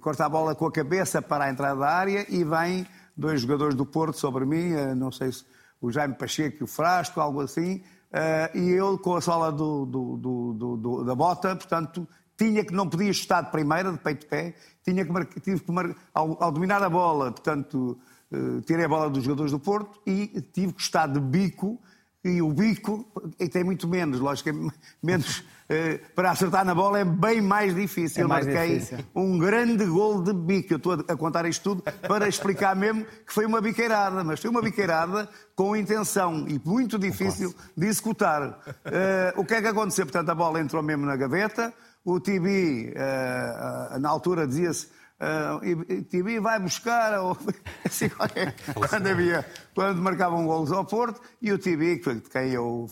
[0.00, 3.74] corta a bola com a cabeça para a entrada da área e vem dois jogadores
[3.74, 5.44] do Porto sobre mim, eh, não sei se
[5.80, 7.82] o Jaime Pacheco e o Frasco, algo assim,
[8.12, 12.06] eh, e eu com a sola do, do, do, da bota, portanto,
[12.36, 14.54] tinha que não podia chutar de primeira, de peito pé,
[14.84, 15.72] tinha que, tive que
[16.14, 17.98] ao, ao, dominar a bola, portanto,
[18.30, 21.80] eh, tirei a bola dos jogadores do Porto e tive que estar de bico,
[22.24, 23.06] e o bico
[23.50, 28.24] tem muito menos, logicamente, menos eh, para acertar na bola é bem mais difícil.
[28.24, 28.98] É mais Marquei difícil.
[29.14, 30.74] um grande gol de bico.
[30.74, 34.50] Eu estou a contar isto tudo para explicar mesmo que foi uma biqueirada, mas foi
[34.50, 38.42] uma biqueirada com intenção e muito difícil de executar.
[38.50, 40.04] Uh, o que é que aconteceu?
[40.04, 41.72] Portanto, a bola entrou mesmo na gaveta.
[42.04, 44.88] O Tibi, uh, uh, na altura, dizia-se
[45.22, 47.38] Uh, e, Tibi vai buscar, ou,
[47.86, 52.90] assim, quando, havia, quando marcavam golos ao Porto, e o Tibi, de quem eu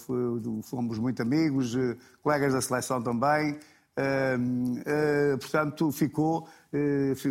[0.62, 3.58] fomos muito amigos, uh, colegas da seleção também,
[3.98, 6.48] uh, portanto, ficou,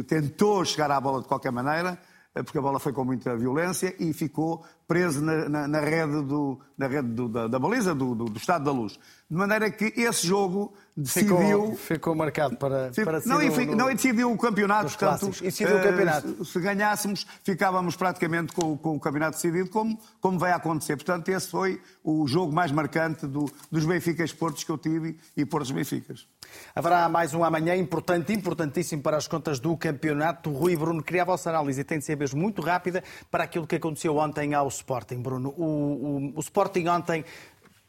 [0.05, 1.97] tentou chegar à bola de qualquer maneira,
[2.33, 6.59] porque a bola foi com muita violência e ficou preso na, na, na rede, do,
[6.75, 8.99] na rede do, da, da, baliza do, do, do Estado da Luz.
[9.29, 11.37] De maneira que esse jogo decidiu.
[11.37, 14.97] Ficou, ficou marcado para, para não, e, no, não, e decidiu o campeonato.
[14.97, 16.27] Portanto, decidiu o campeonato.
[16.29, 20.95] Uh, se, se, ganhássemos, ficávamos praticamente com, com, o campeonato decidido, como, como vai acontecer.
[20.95, 25.45] Portanto, esse foi o jogo mais marcante do, dos Benficas Portos que eu tive e
[25.45, 26.27] Portos Benficas.
[26.75, 30.51] Haverá mais um amanhã importante, importantíssimo para as contas do campeonato.
[30.51, 33.67] Rui Bruno, queria a vossa análise e tem de ser mesmo muito rápida para aquilo
[33.67, 35.53] que aconteceu ontem ao Sporting, Bruno.
[35.57, 37.25] O, o, o Sporting ontem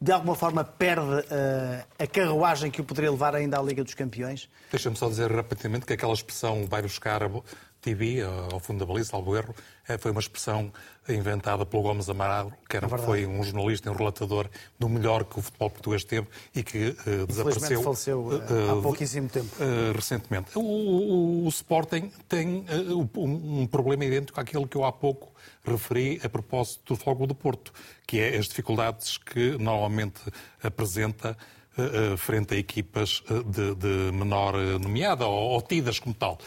[0.01, 3.93] de alguma forma perde uh, a carruagem que o poderia levar ainda à Liga dos
[3.93, 4.49] Campeões?
[4.71, 7.23] Deixa-me só dizer rapidamente que aquela expressão vai buscar
[7.81, 8.22] TV,
[8.53, 9.55] ao fundo da baliza, ao erro,
[9.89, 10.72] é, foi uma expressão
[11.09, 15.39] inventada pelo Gomes Amarado, que era, é foi um jornalista, um relatador do melhor que
[15.39, 17.83] o futebol português teve e que uh, desapareceu.
[17.83, 19.49] faleceu uh, há pouquíssimo tempo.
[19.57, 20.51] Uh, recentemente.
[20.57, 22.64] O, o, o, Sporting tem
[22.95, 25.33] um, um problema idêntico àquele que eu há pouco
[25.64, 27.72] referi a propósito do Fogo do Porto,
[28.07, 30.20] que é as dificuldades que normalmente
[30.62, 31.37] apresenta
[31.79, 36.39] eh, frente a equipas eh, de, de menor nomeada ou, ou, tidas como tal.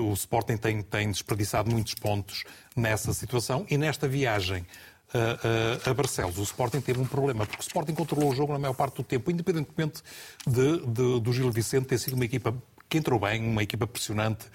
[0.00, 2.44] O Sporting tem, tem desperdiçado muitos pontos
[2.76, 4.66] nessa situação e nesta viagem
[5.12, 6.38] a, a, Barcelos.
[6.38, 9.04] O Sporting teve um problema, porque o Sporting controlou o jogo na maior parte do
[9.04, 10.02] tempo, independentemente
[10.46, 12.54] de, de, do Gil Vicente ter sido uma equipa
[12.94, 14.46] que entrou bem, uma equipa pressionante,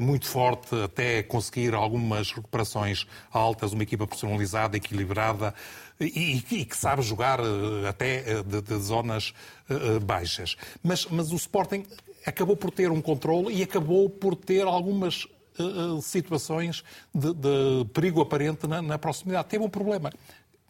[0.00, 5.54] muito forte, até conseguir algumas recuperações altas, uma equipa personalizada, equilibrada,
[6.00, 9.34] e, que sabe jogar eh, até eh, de, zonas
[10.02, 10.56] baixas.
[10.82, 11.84] Mas, mas o Sporting
[12.26, 15.28] acabou por ter um controle e acabou por ter algumas
[16.02, 16.82] situações
[17.14, 19.48] de, de, perigo aparente na, na proximidade.
[19.48, 20.10] Teve um problema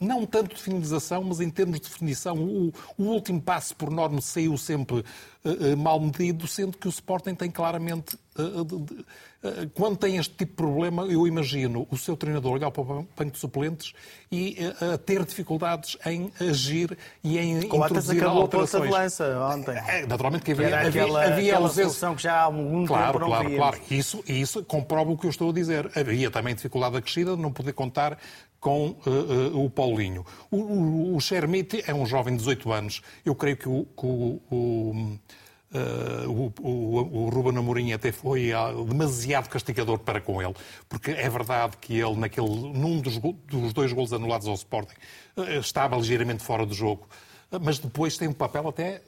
[0.01, 4.21] não tanto de finalização, mas em termos de definição, o, o último passo por norma
[4.21, 4.99] saiu sempre
[5.45, 8.19] uh, mal medido, sendo que o Sporting tem claramente.
[8.37, 12.55] Uh, de, de, uh, quando tem este tipo de problema, eu imagino o seu treinador
[12.55, 13.93] olhar para o banco de suplentes
[14.33, 14.57] e
[15.07, 18.75] ter dificuldades em agir e em Com introduzir acabou alterações.
[18.75, 19.77] a ponta de lança ontem.
[19.77, 23.19] É, naturalmente que havia, que havia, aquela, havia aquela que já há algum claro, tempo
[23.21, 23.59] não claro, víamos.
[23.59, 23.81] claro.
[23.89, 25.89] Isso, isso comprova o que eu estou a dizer.
[25.97, 28.19] Havia também dificuldade acrescida de não poder contar
[28.65, 29.11] com uh,
[29.53, 30.25] uh, o Paulinho.
[30.51, 33.03] O, o, o Shermite é um jovem de 18 anos.
[33.23, 35.19] Eu creio que o, que o, o
[35.75, 40.55] Uh, o, o, o Ruben Amorim até foi uh, demasiado castigador para com ele,
[40.89, 44.95] porque é verdade que ele, naquele, num dos, dos dois golos anulados ao Sporting,
[45.59, 47.09] estava ligeiramente fora do jogo.
[47.61, 49.03] mas depois tem um papel até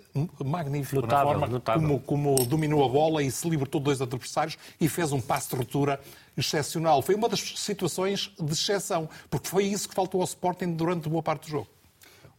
[0.44, 1.82] magnífico notável, na forma notável.
[1.82, 5.50] Como, como dominou a bola e se libertou de dois adversários e fez um passo
[5.50, 6.00] de ruptura
[6.36, 7.02] excepcional.
[7.02, 11.22] Foi uma das situações de exceção, porque foi isso que faltou ao Sporting durante boa
[11.22, 11.75] parte do jogo.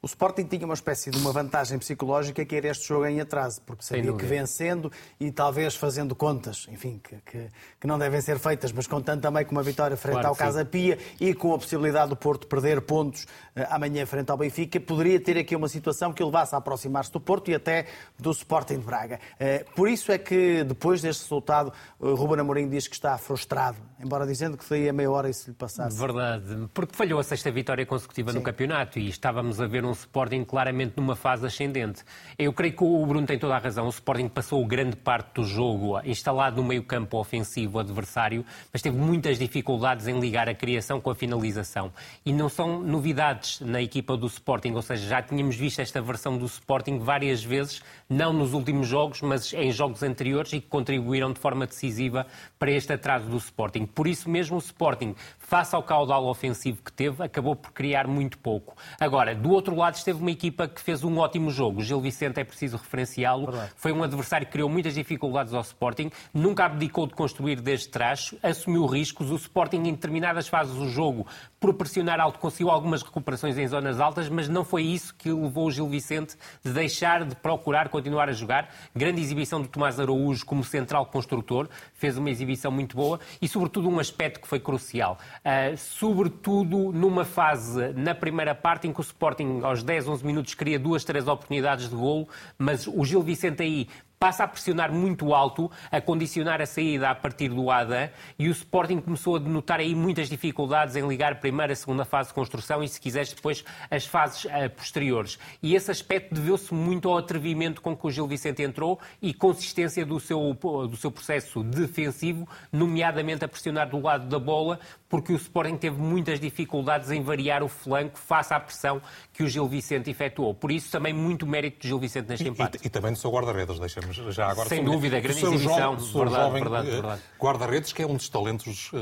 [0.02, 3.62] O Sporting tinha uma espécie de uma vantagem psicológica que era este jogo em atraso,
[3.66, 7.48] porque sabia que vencendo e talvez fazendo contas, enfim, que, que-
[7.80, 10.40] que não devem ser feitas, mas contando também com uma vitória frente Claro ao sim.
[10.42, 13.26] Casa Pia e com a possibilidade do Porto perder pontos
[13.56, 17.12] eh, amanhã frente ao Benfica, poderia ter aqui uma situação que o levasse a aproximar-se
[17.12, 17.86] do Porto e até
[18.20, 19.20] do Sporting de Braga.
[19.40, 21.72] Eh, Por isso é que depois deste resultado,
[22.02, 25.50] eh, Ruben Amorim diz que está frustrado, embora dizendo que daí a meia hora isso
[25.50, 25.98] lhe passasse.
[26.00, 30.44] Verdade, porque falhou a sexta vitória consecutiva no campeonato e estávamos a ver um Sporting
[30.44, 32.04] claramente numa fase ascendente.
[32.38, 33.86] Eu creio que o Bruno tem toda a razão.
[33.86, 39.38] O Sporting passou grande parte do jogo instalado no meio-campo ofensivo adversário, mas teve muitas
[39.38, 41.92] dificuldades em ligar a criação com a finalização.
[42.26, 46.38] E não são novidades na equipa do Sporting, ou seja, já tínhamos visto esta versão
[46.38, 51.32] do Sporting várias vezes, não nos últimos jogos, mas em jogos anteriores e que contribuíram
[51.32, 52.26] de forma decisiva
[52.58, 53.86] para este atraso do Sporting.
[53.86, 58.38] Por isso mesmo o Sporting, face ao caudal ofensivo que teve, acabou por criar muito
[58.38, 58.76] pouco.
[59.00, 61.80] Agora, do outro lado esteve uma equipa que fez um ótimo jogo.
[61.80, 63.54] O Gil Vicente é preciso referenciá-lo.
[63.76, 68.34] Foi um adversário que criou muitas dificuldades ao Sporting, nunca abdicou de construir desde trás,
[68.42, 69.32] assumiu riscos.
[69.32, 71.26] O Sporting, em determinadas fases do jogo,
[71.60, 75.68] por pressionar alto, conseguiu algumas recuperações em zonas altas, mas não foi isso que levou
[75.68, 78.70] o Gil Vicente de deixar de procurar continuar a jogar.
[78.96, 83.90] Grande exibição do Tomás Araújo como central construtor, fez uma exibição muito boa e, sobretudo,
[83.90, 85.18] um aspecto que foi crucial.
[85.44, 90.54] Ah, sobretudo numa fase, na primeira parte, em que o Sporting, aos 10, 11 minutos,
[90.54, 93.88] cria duas, três oportunidades de golo, mas o Gil Vicente aí
[94.20, 98.10] passa a pressionar muito alto, a condicionar a saída a partir do Adam
[98.40, 101.76] e o Sporting começou a denotar aí muitas dificuldades em ligar a primeira e a
[101.76, 105.38] segunda fase de construção e, se quiseres, depois as fases eh, posteriores.
[105.62, 110.06] E esse aspecto deveu-se muito ao atrevimento com que o Gil Vicente entrou e consistência
[110.06, 110.58] do seu,
[110.90, 116.02] do seu processo defensivo, nomeadamente a pressionar do lado da bola, porque o Sporting teve
[116.02, 119.02] muitas dificuldades em variar o flanco face à pressão
[119.32, 120.54] que o Gil Vicente efetuou.
[120.54, 122.78] Por isso, também muito mérito do Gil Vicente neste E, empate.
[122.84, 123.80] e- e também do seu guarda-redes,
[124.12, 126.00] já agora Sem dúvida, grande exibição.
[126.00, 127.22] seu Verdade, jovem verdade, eh, verdade.
[127.40, 128.98] guarda-redes, que é um dos talentos eh,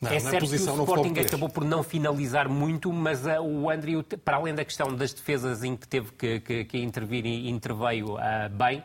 [0.00, 4.02] na, É certo que o Sporting acabou por não finalizar muito, mas ah, o Andrew,
[4.24, 8.16] para além da questão das defesas em que teve que, que- que intervir e interveio
[8.18, 8.82] ah, bem,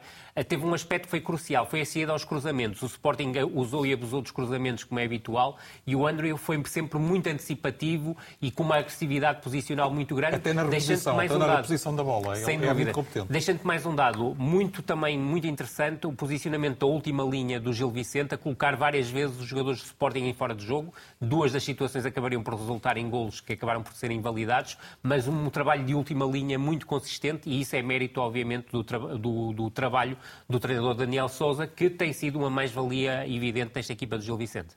[0.48, 2.82] teve um aspecto que foi crucial, foi a saída aos cruzamentos.
[2.82, 6.98] O Sporting usou e abusou dos cruzamentos como é habitual e o Andrew foi sempre
[6.98, 10.36] muito anticipativo e com uma agressividade posicional muito grande.
[10.36, 11.56] Até na reposição, mais até um na dado.
[11.58, 12.36] reposição da bola.
[12.38, 12.86] Sem Ele é dúvida.
[12.86, 13.28] muito competente.
[13.32, 17.92] Deixando-te mais um dado muito também muito interessante, o posicionamento da última linha do Gil
[17.92, 20.94] Vicente, a colocar várias vezes os jogadores do Sporting em fora de jogo.
[21.22, 25.50] Duas das situações acabariam por resultar em golos que acabaram por serem invalidados, mas um
[25.50, 29.70] trabalho de última linha muito consistente e isso é mérito, obviamente, do, tra- do- do
[29.70, 30.18] trabalho
[30.48, 34.76] do treinador Daniel Souza, que tem sido uma mais-valia evidente nesta equipa do Gil Vicente.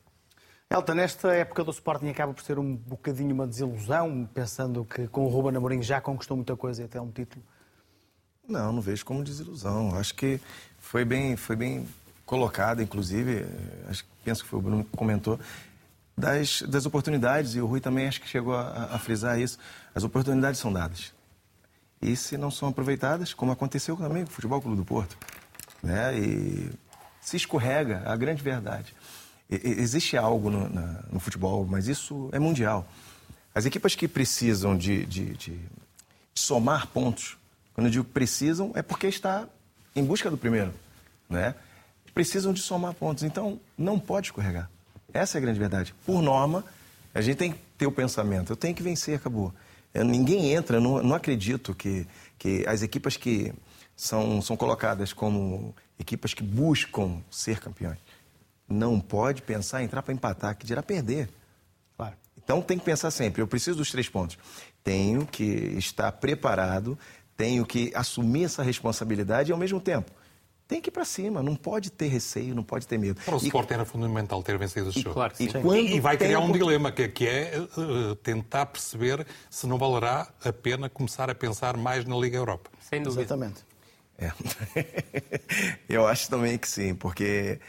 [0.69, 5.25] Elton, nesta época do Sporting acaba por ser um bocadinho uma desilusão, pensando que com
[5.25, 7.45] o Ruben Amorim já conquistou muita coisa e até um título.
[8.49, 9.97] Não, não vejo como desilusão.
[9.97, 10.41] Acho que
[10.79, 11.87] foi bem, foi bem
[12.25, 13.47] colocado, inclusive, eh,
[13.89, 15.39] acho, penso que foi o Bruno que comentou,
[16.19, 19.59] das, das oportunidades, e o Rui também acho que chegou a, a frisar isso.
[19.95, 21.13] As oportunidades são dadas.
[22.01, 25.17] E se não são aproveitadas, como aconteceu também com o Futebol Clube do Porto,
[25.83, 26.17] né?
[26.19, 26.71] E
[27.21, 28.95] se escorrega, a grande verdade.
[29.51, 32.87] E- existe algo no, na- no futebol, mas isso é mundial.
[33.55, 35.59] As equipas que precisam de, de- de
[36.35, 37.37] somar pontos,
[37.75, 39.47] quando eu digo precisam, é porque está
[39.95, 40.73] em busca do primeiro,
[41.29, 41.55] né?
[42.15, 44.71] Precisam de somar pontos, então não pode escorregar.
[45.13, 45.95] Essa é a grande verdade.
[46.05, 46.63] Por norma,
[47.15, 49.53] a gente tem que ter o pensamento, eu tenho que vencer, acabou.
[49.97, 52.07] Eu- ninguém entra, não, não acredito que,
[52.39, 53.53] que as equipas que
[53.97, 57.99] são, são colocadas como equipas que buscam ser campeões,
[58.69, 61.31] não pode pensar em entrar para empatar, que dirá perder.
[61.97, 62.15] Claro.
[62.37, 64.37] Então tem que pensar sempre, eu preciso dos três pontos.
[64.85, 65.45] Tenho que
[65.79, 66.99] estar preparado,
[67.35, 70.11] tenho que assumir essa responsabilidade e ao mesmo tempo
[70.69, 73.21] tem que ir para cima, não pode ter receio, não pode ter medo.
[73.25, 75.15] Para o E- Sport era fundamental ter vencido esse jogo.
[75.15, 79.27] Claro que e quando E vai criar um dilema, que, que é eh, tentar perceber
[79.49, 82.71] se não valerá a pena começar a pensar mais na Liga Europa.
[82.81, 83.23] Sem dúvida.
[83.23, 83.65] Exatamente.
[84.19, 84.33] É.
[85.89, 87.61] eu acho também que sim, porque.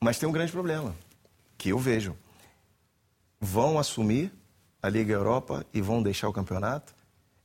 [0.00, 0.94] Mas tem um grande problema,
[1.58, 2.14] que eu vejo.
[3.40, 4.32] Vão assumir
[4.82, 6.94] a Liga Europa e vão deixar o campeonato?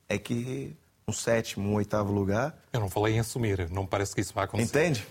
[0.08, 0.76] É que
[1.12, 4.46] um sétimo, um oitavo lugar Eu não falei em assumir, não parece que isso vai
[4.46, 4.80] acontecer.
[4.80, 5.08] Entende?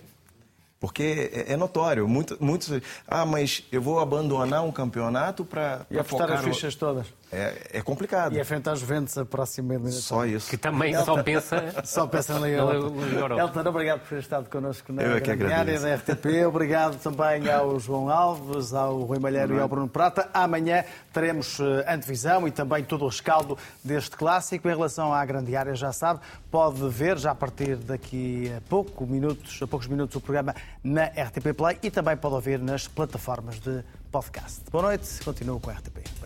[0.81, 2.09] Porque é, é notório.
[2.09, 2.81] Muito, muitos.
[3.07, 5.87] Ah, mas eu vou abandonar um campeonato para.
[5.91, 7.07] E apostar as fichas todas.
[7.33, 8.35] É, é complicado.
[8.35, 10.51] E enfrentar os Juventus a próxima Só isso.
[10.51, 11.61] Que também só pensa...
[11.85, 13.41] Só pensa na Europa.
[13.41, 16.47] Elton, obrigado por ter estado connosco na Eu é grande área da RTP.
[16.47, 20.29] Obrigado também ao João Alves, ao Rui Malheiro e ao Bruno Prata.
[20.35, 24.69] Amanhã teremos eh, antevisão e também todo o rescaldo deste clássico.
[24.69, 26.21] Em relação à grande área, já sabe,
[26.51, 31.05] pode ver já a partir daqui a, pouco minutos, a poucos minutos o programa na
[31.05, 34.63] RTP Play e também pode ouvir nas plataformas de podcast.
[34.71, 36.20] Boa noite, continuo com a RTP.